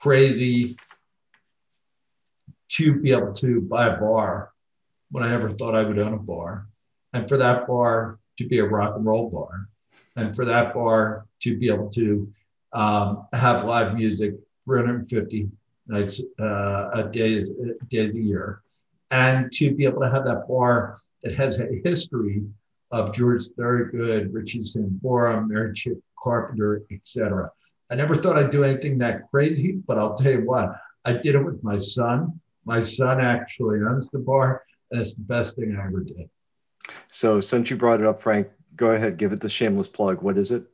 crazy 0.00 0.76
to 2.68 2.94
be 2.94 3.12
able 3.12 3.32
to 3.32 3.60
buy 3.60 3.86
a 3.88 3.98
bar 3.98 4.50
when 5.10 5.22
I 5.22 5.30
never 5.30 5.50
thought 5.50 5.74
I 5.74 5.84
would 5.84 5.98
own 5.98 6.14
a 6.14 6.18
bar, 6.18 6.66
and 7.12 7.28
for 7.28 7.36
that 7.36 7.66
bar 7.66 8.18
to 8.38 8.46
be 8.46 8.58
a 8.58 8.66
rock 8.66 8.96
and 8.96 9.06
roll 9.06 9.30
bar, 9.30 9.68
and 10.16 10.34
for 10.34 10.44
that 10.44 10.74
bar 10.74 11.26
to 11.40 11.56
be 11.56 11.68
able 11.68 11.90
to 11.90 12.32
um, 12.72 13.26
have 13.32 13.64
live 13.64 13.94
music 13.94 14.34
350 14.64 15.48
nights 15.88 16.20
uh, 16.40 16.90
a 16.92 17.04
days 17.04 17.52
days 17.88 18.16
a 18.16 18.20
year, 18.20 18.62
and 19.10 19.50
to 19.52 19.74
be 19.74 19.84
able 19.84 20.00
to 20.00 20.10
have 20.10 20.24
that 20.24 20.48
bar 20.48 21.00
that 21.22 21.34
has 21.34 21.60
a 21.60 21.80
history 21.84 22.44
of 22.92 23.12
George 23.12 23.46
Thorogood, 23.56 24.32
Richie 24.32 24.60
Sambora, 24.60 25.46
Mary 25.46 25.74
Chapin 25.74 26.02
Carpenter, 26.22 26.82
etc. 26.90 27.50
I 27.90 27.94
never 27.94 28.14
thought 28.14 28.36
I'd 28.36 28.50
do 28.50 28.64
anything 28.64 28.98
that 28.98 29.30
crazy, 29.30 29.72
but 29.86 29.98
I'll 29.98 30.16
tell 30.16 30.32
you 30.32 30.44
what, 30.44 30.72
I 31.04 31.12
did 31.12 31.34
it 31.34 31.44
with 31.44 31.62
my 31.62 31.78
son. 31.78 32.40
My 32.64 32.80
son 32.80 33.20
actually 33.20 33.80
owns 33.80 34.08
the 34.12 34.18
bar, 34.18 34.62
and 34.90 35.00
it's 35.00 35.14
the 35.14 35.22
best 35.22 35.56
thing 35.56 35.76
I 35.76 35.86
ever 35.86 36.00
did. 36.00 36.28
So, 37.08 37.40
since 37.40 37.70
you 37.70 37.76
brought 37.76 38.00
it 38.00 38.06
up, 38.06 38.20
Frank, 38.20 38.48
go 38.74 38.92
ahead, 38.92 39.16
give 39.16 39.32
it 39.32 39.40
the 39.40 39.48
shameless 39.48 39.88
plug. 39.88 40.22
What 40.22 40.36
is 40.36 40.50
it? 40.50 40.64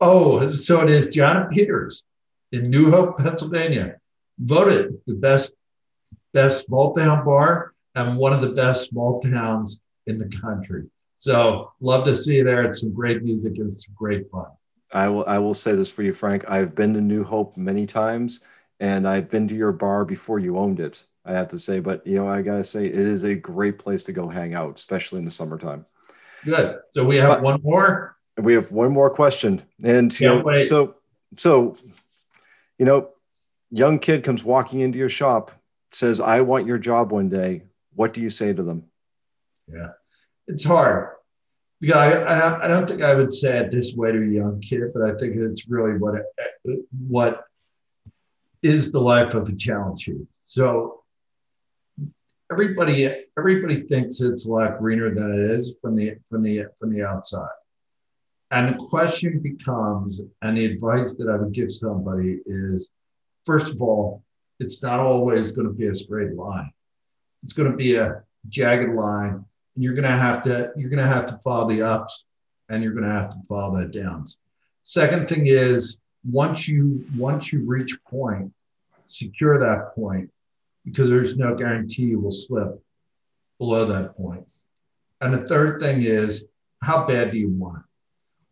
Oh, 0.00 0.48
so 0.48 0.80
it 0.80 0.90
is 0.90 1.08
John 1.08 1.48
Peters 1.48 2.04
in 2.52 2.70
New 2.70 2.90
Hope, 2.90 3.18
Pennsylvania 3.18 3.99
voted 4.40 4.98
the 5.06 5.14
best 5.14 5.52
best 6.32 6.66
small 6.66 6.94
town 6.94 7.24
bar 7.24 7.74
and 7.94 8.16
one 8.16 8.32
of 8.32 8.40
the 8.40 8.50
best 8.50 8.88
small 8.88 9.20
towns 9.20 9.80
in 10.06 10.18
the 10.18 10.28
country. 10.40 10.84
So 11.16 11.72
love 11.80 12.04
to 12.04 12.16
see 12.16 12.36
you 12.36 12.44
there. 12.44 12.62
It's 12.64 12.80
some 12.80 12.94
great 12.94 13.22
music 13.22 13.58
and 13.58 13.70
it's 13.70 13.86
great 13.86 14.30
fun. 14.30 14.46
I 14.92 15.08
will 15.08 15.24
I 15.26 15.38
will 15.38 15.54
say 15.54 15.72
this 15.72 15.90
for 15.90 16.02
you, 16.02 16.12
Frank. 16.12 16.48
I've 16.48 16.74
been 16.74 16.94
to 16.94 17.00
New 17.00 17.24
Hope 17.24 17.56
many 17.56 17.86
times 17.86 18.40
and 18.80 19.06
I've 19.06 19.30
been 19.30 19.46
to 19.48 19.54
your 19.54 19.72
bar 19.72 20.04
before 20.04 20.38
you 20.38 20.58
owned 20.58 20.80
it, 20.80 21.04
I 21.24 21.32
have 21.32 21.48
to 21.48 21.58
say. 21.58 21.80
But 21.80 22.06
you 22.06 22.16
know, 22.16 22.28
I 22.28 22.42
gotta 22.42 22.64
say 22.64 22.86
it 22.86 22.94
is 22.94 23.24
a 23.24 23.34
great 23.34 23.78
place 23.78 24.02
to 24.04 24.12
go 24.12 24.28
hang 24.28 24.54
out, 24.54 24.76
especially 24.76 25.18
in 25.18 25.24
the 25.24 25.30
summertime. 25.30 25.84
Good. 26.44 26.78
So 26.92 27.04
we 27.04 27.16
have 27.16 27.28
but 27.28 27.42
one 27.42 27.60
more. 27.62 28.16
We 28.38 28.54
have 28.54 28.72
one 28.72 28.92
more 28.92 29.10
question. 29.10 29.62
And 29.82 30.18
you 30.18 30.28
know, 30.28 30.56
so 30.56 30.96
so 31.36 31.76
you 32.78 32.86
know, 32.86 33.10
young 33.70 33.98
kid 33.98 34.24
comes 34.24 34.44
walking 34.44 34.80
into 34.80 34.98
your 34.98 35.08
shop, 35.08 35.50
says, 35.92 36.20
I 36.20 36.40
want 36.40 36.66
your 36.66 36.78
job 36.78 37.12
one 37.12 37.28
day. 37.28 37.62
What 37.94 38.12
do 38.12 38.20
you 38.20 38.30
say 38.30 38.52
to 38.52 38.62
them? 38.62 38.84
Yeah, 39.68 39.90
it's 40.46 40.64
hard. 40.64 41.16
Yeah, 41.80 41.96
I, 41.96 42.64
I, 42.64 42.68
don't 42.68 42.86
think 42.86 43.02
I 43.02 43.14
would 43.14 43.32
say 43.32 43.58
it 43.58 43.70
this 43.70 43.94
way 43.94 44.12
to 44.12 44.22
a 44.22 44.26
young 44.26 44.60
kid, 44.60 44.92
but 44.92 45.02
I 45.02 45.18
think 45.18 45.36
it's 45.36 45.66
really 45.66 45.98
what 45.98 46.14
what 47.08 47.44
is 48.62 48.92
the 48.92 49.00
life 49.00 49.32
of 49.32 49.48
a 49.48 49.56
channel 49.56 49.96
chief. 49.96 50.20
So 50.44 51.02
everybody 52.52 53.24
everybody 53.38 53.76
thinks 53.76 54.20
it's 54.20 54.44
a 54.44 54.50
lot 54.50 54.78
greener 54.78 55.14
than 55.14 55.32
it 55.32 55.40
is 55.40 55.78
from 55.80 55.96
the 55.96 56.16
from 56.28 56.42
the 56.42 56.66
from 56.78 56.92
the 56.92 57.02
outside. 57.02 57.48
And 58.50 58.68
the 58.68 58.86
question 58.90 59.38
becomes, 59.38 60.20
and 60.42 60.56
the 60.58 60.66
advice 60.66 61.14
that 61.14 61.28
I 61.30 61.36
would 61.36 61.52
give 61.52 61.70
somebody 61.70 62.40
is 62.44 62.90
first 63.44 63.72
of 63.72 63.82
all, 63.82 64.22
it's 64.58 64.82
not 64.82 65.00
always 65.00 65.52
going 65.52 65.66
to 65.66 65.72
be 65.72 65.86
a 65.86 65.94
straight 65.94 66.34
line. 66.34 66.70
It's 67.42 67.52
going 67.52 67.70
to 67.70 67.76
be 67.76 67.96
a 67.96 68.22
jagged 68.48 68.94
line, 68.94 69.44
and 69.74 69.84
you're 69.84 69.94
going 69.94 70.08
to 70.08 70.10
have 70.10 70.42
to 70.44 70.72
you're 70.76 70.90
going 70.90 71.02
to 71.02 71.06
have 71.06 71.26
to 71.26 71.38
follow 71.38 71.68
the 71.68 71.82
ups, 71.82 72.24
and 72.68 72.82
you're 72.82 72.92
going 72.92 73.04
to 73.04 73.10
have 73.10 73.30
to 73.30 73.38
follow 73.48 73.78
the 73.78 73.88
downs. 73.88 74.38
Second 74.82 75.28
thing 75.28 75.46
is 75.46 75.98
once 76.24 76.68
you 76.68 77.04
once 77.16 77.52
you 77.52 77.64
reach 77.64 77.96
point, 78.04 78.52
secure 79.06 79.58
that 79.58 79.94
point 79.94 80.30
because 80.84 81.08
there's 81.08 81.36
no 81.36 81.54
guarantee 81.54 82.04
you 82.04 82.20
will 82.20 82.30
slip 82.30 82.82
below 83.58 83.84
that 83.84 84.14
point. 84.14 84.46
And 85.20 85.34
the 85.34 85.46
third 85.46 85.80
thing 85.80 86.02
is 86.02 86.44
how 86.82 87.06
bad 87.06 87.32
do 87.32 87.38
you 87.38 87.50
want 87.50 87.78
it? 87.78 87.84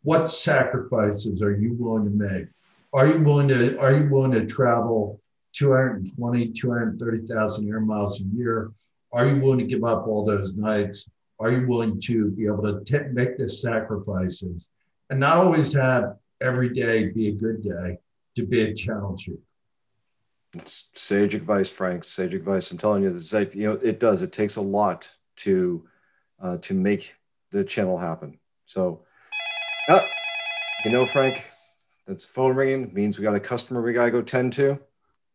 What 0.02 0.30
sacrifices 0.30 1.42
are 1.42 1.56
you 1.56 1.74
willing 1.78 2.04
to 2.04 2.10
make? 2.10 2.46
Are 2.92 3.06
you 3.06 3.22
willing 3.22 3.48
to 3.48 3.78
are 3.78 3.92
you 3.92 4.08
willing 4.10 4.32
to 4.32 4.46
travel 4.46 5.20
220 5.54 6.52
230,000 6.52 7.68
air 7.68 7.80
miles 7.80 8.20
a 8.20 8.24
year? 8.24 8.72
Are 9.12 9.26
you 9.26 9.40
willing 9.40 9.58
to 9.58 9.64
give 9.64 9.84
up 9.84 10.06
all 10.06 10.24
those 10.24 10.54
nights? 10.54 11.08
Are 11.40 11.52
you 11.52 11.66
willing 11.66 12.00
to 12.02 12.30
be 12.30 12.46
able 12.46 12.62
to 12.62 12.84
t- 12.84 13.08
make 13.12 13.38
the 13.38 13.48
sacrifices 13.48 14.70
and 15.10 15.20
not 15.20 15.36
always 15.38 15.72
have 15.72 16.16
every 16.40 16.70
day 16.70 17.08
be 17.10 17.28
a 17.28 17.32
good 17.32 17.62
day 17.62 17.98
to 18.36 18.46
be 18.46 18.62
a 18.62 18.74
challenge 18.74 19.30
it's 20.54 20.88
sage 20.94 21.34
advice 21.34 21.68
frank 21.70 22.04
sage 22.04 22.34
advice. 22.34 22.70
I'm 22.70 22.78
telling 22.78 23.02
you 23.02 23.10
this 23.10 23.32
like 23.32 23.54
you 23.54 23.68
know 23.68 23.78
it 23.82 24.00
does. 24.00 24.22
It 24.22 24.32
takes 24.32 24.56
a 24.56 24.60
lot 24.60 25.10
to 25.36 25.86
uh, 26.40 26.56
to 26.58 26.74
make 26.74 27.16
the 27.50 27.64
channel 27.64 27.98
happen. 27.98 28.38
So 28.66 29.04
uh, 29.88 30.06
you 30.84 30.90
know 30.90 31.04
frank 31.06 31.42
that's 32.08 32.24
phone 32.24 32.56
ringing 32.56 32.92
means 32.94 33.18
we 33.18 33.22
got 33.22 33.34
a 33.34 33.40
customer 33.40 33.82
we 33.82 33.92
got 33.92 34.06
to 34.06 34.10
go 34.10 34.22
tend 34.22 34.54
to. 34.54 34.80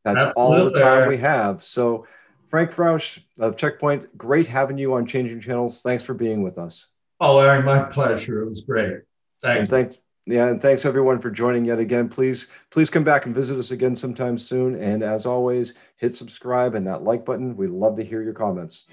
That's 0.03 0.25
Absolutely. 0.25 0.41
all 0.41 0.65
the 0.65 0.71
time 0.71 1.07
we 1.07 1.17
have. 1.17 1.63
So, 1.63 2.05
Frank 2.49 2.77
Rauch 2.77 3.19
of 3.39 3.55
Checkpoint, 3.55 4.17
great 4.17 4.47
having 4.47 4.77
you 4.77 4.93
on 4.93 5.05
Changing 5.05 5.39
Channels. 5.39 5.81
Thanks 5.81 6.03
for 6.03 6.13
being 6.13 6.43
with 6.43 6.57
us. 6.57 6.89
Oh, 7.19 7.37
Larry, 7.37 7.63
my 7.63 7.83
pleasure. 7.83 8.43
It 8.43 8.49
was 8.49 8.61
great. 8.61 8.97
Thanks. 9.41 9.69
Thank, 9.69 9.97
yeah, 10.25 10.47
and 10.47 10.61
thanks 10.61 10.85
everyone 10.85 11.19
for 11.19 11.31
joining 11.31 11.65
yet 11.65 11.79
again. 11.79 12.09
Please, 12.09 12.49
please 12.69 12.89
come 12.89 13.03
back 13.03 13.25
and 13.25 13.33
visit 13.33 13.57
us 13.57 13.71
again 13.71 13.95
sometime 13.95 14.37
soon. 14.37 14.75
And 14.75 15.03
as 15.03 15.25
always, 15.25 15.73
hit 15.97 16.15
subscribe 16.15 16.75
and 16.75 16.85
that 16.85 17.03
like 17.03 17.25
button. 17.25 17.55
We'd 17.55 17.71
love 17.71 17.95
to 17.97 18.03
hear 18.03 18.21
your 18.21 18.33
comments. 18.33 18.85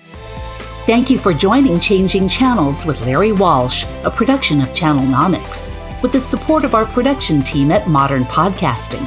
Thank 0.86 1.10
you 1.10 1.18
for 1.18 1.32
joining 1.34 1.78
Changing 1.78 2.26
Channels 2.26 2.86
with 2.86 3.04
Larry 3.04 3.32
Walsh, 3.32 3.84
a 4.02 4.10
production 4.10 4.60
of 4.60 4.68
Channelnomics, 4.68 5.59
with 6.02 6.12
the 6.12 6.20
support 6.20 6.64
of 6.64 6.74
our 6.74 6.86
production 6.86 7.42
team 7.42 7.70
at 7.70 7.88
Modern 7.88 8.22
Podcasting. 8.24 9.06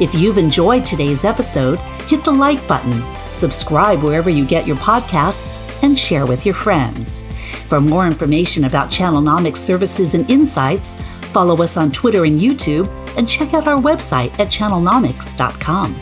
If 0.00 0.14
you've 0.14 0.38
enjoyed 0.38 0.84
today's 0.84 1.24
episode, 1.24 1.78
hit 2.08 2.24
the 2.24 2.32
like 2.32 2.66
button, 2.66 3.02
subscribe 3.28 4.02
wherever 4.02 4.30
you 4.30 4.46
get 4.46 4.66
your 4.66 4.76
podcasts, 4.76 5.82
and 5.82 5.98
share 5.98 6.26
with 6.26 6.46
your 6.46 6.54
friends. 6.54 7.24
For 7.68 7.80
more 7.80 8.06
information 8.06 8.64
about 8.64 8.88
Channelnomics 8.90 9.56
services 9.56 10.14
and 10.14 10.30
insights, 10.30 10.96
follow 11.32 11.62
us 11.62 11.76
on 11.76 11.90
Twitter 11.90 12.24
and 12.24 12.40
YouTube, 12.40 12.88
and 13.16 13.28
check 13.28 13.52
out 13.54 13.68
our 13.68 13.80
website 13.80 14.32
at 14.38 14.48
channelnomics.com. 14.48 15.94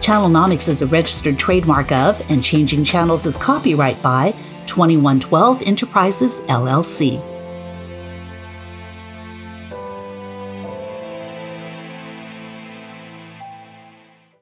Channelnomics 0.00 0.68
is 0.68 0.82
a 0.82 0.86
registered 0.86 1.38
trademark 1.38 1.92
of, 1.92 2.18
and 2.30 2.42
Changing 2.42 2.84
Channels 2.84 3.26
is 3.26 3.36
copyright 3.36 4.00
by 4.02 4.32
2112 4.66 5.62
Enterprises, 5.66 6.40
LLC. 6.42 7.22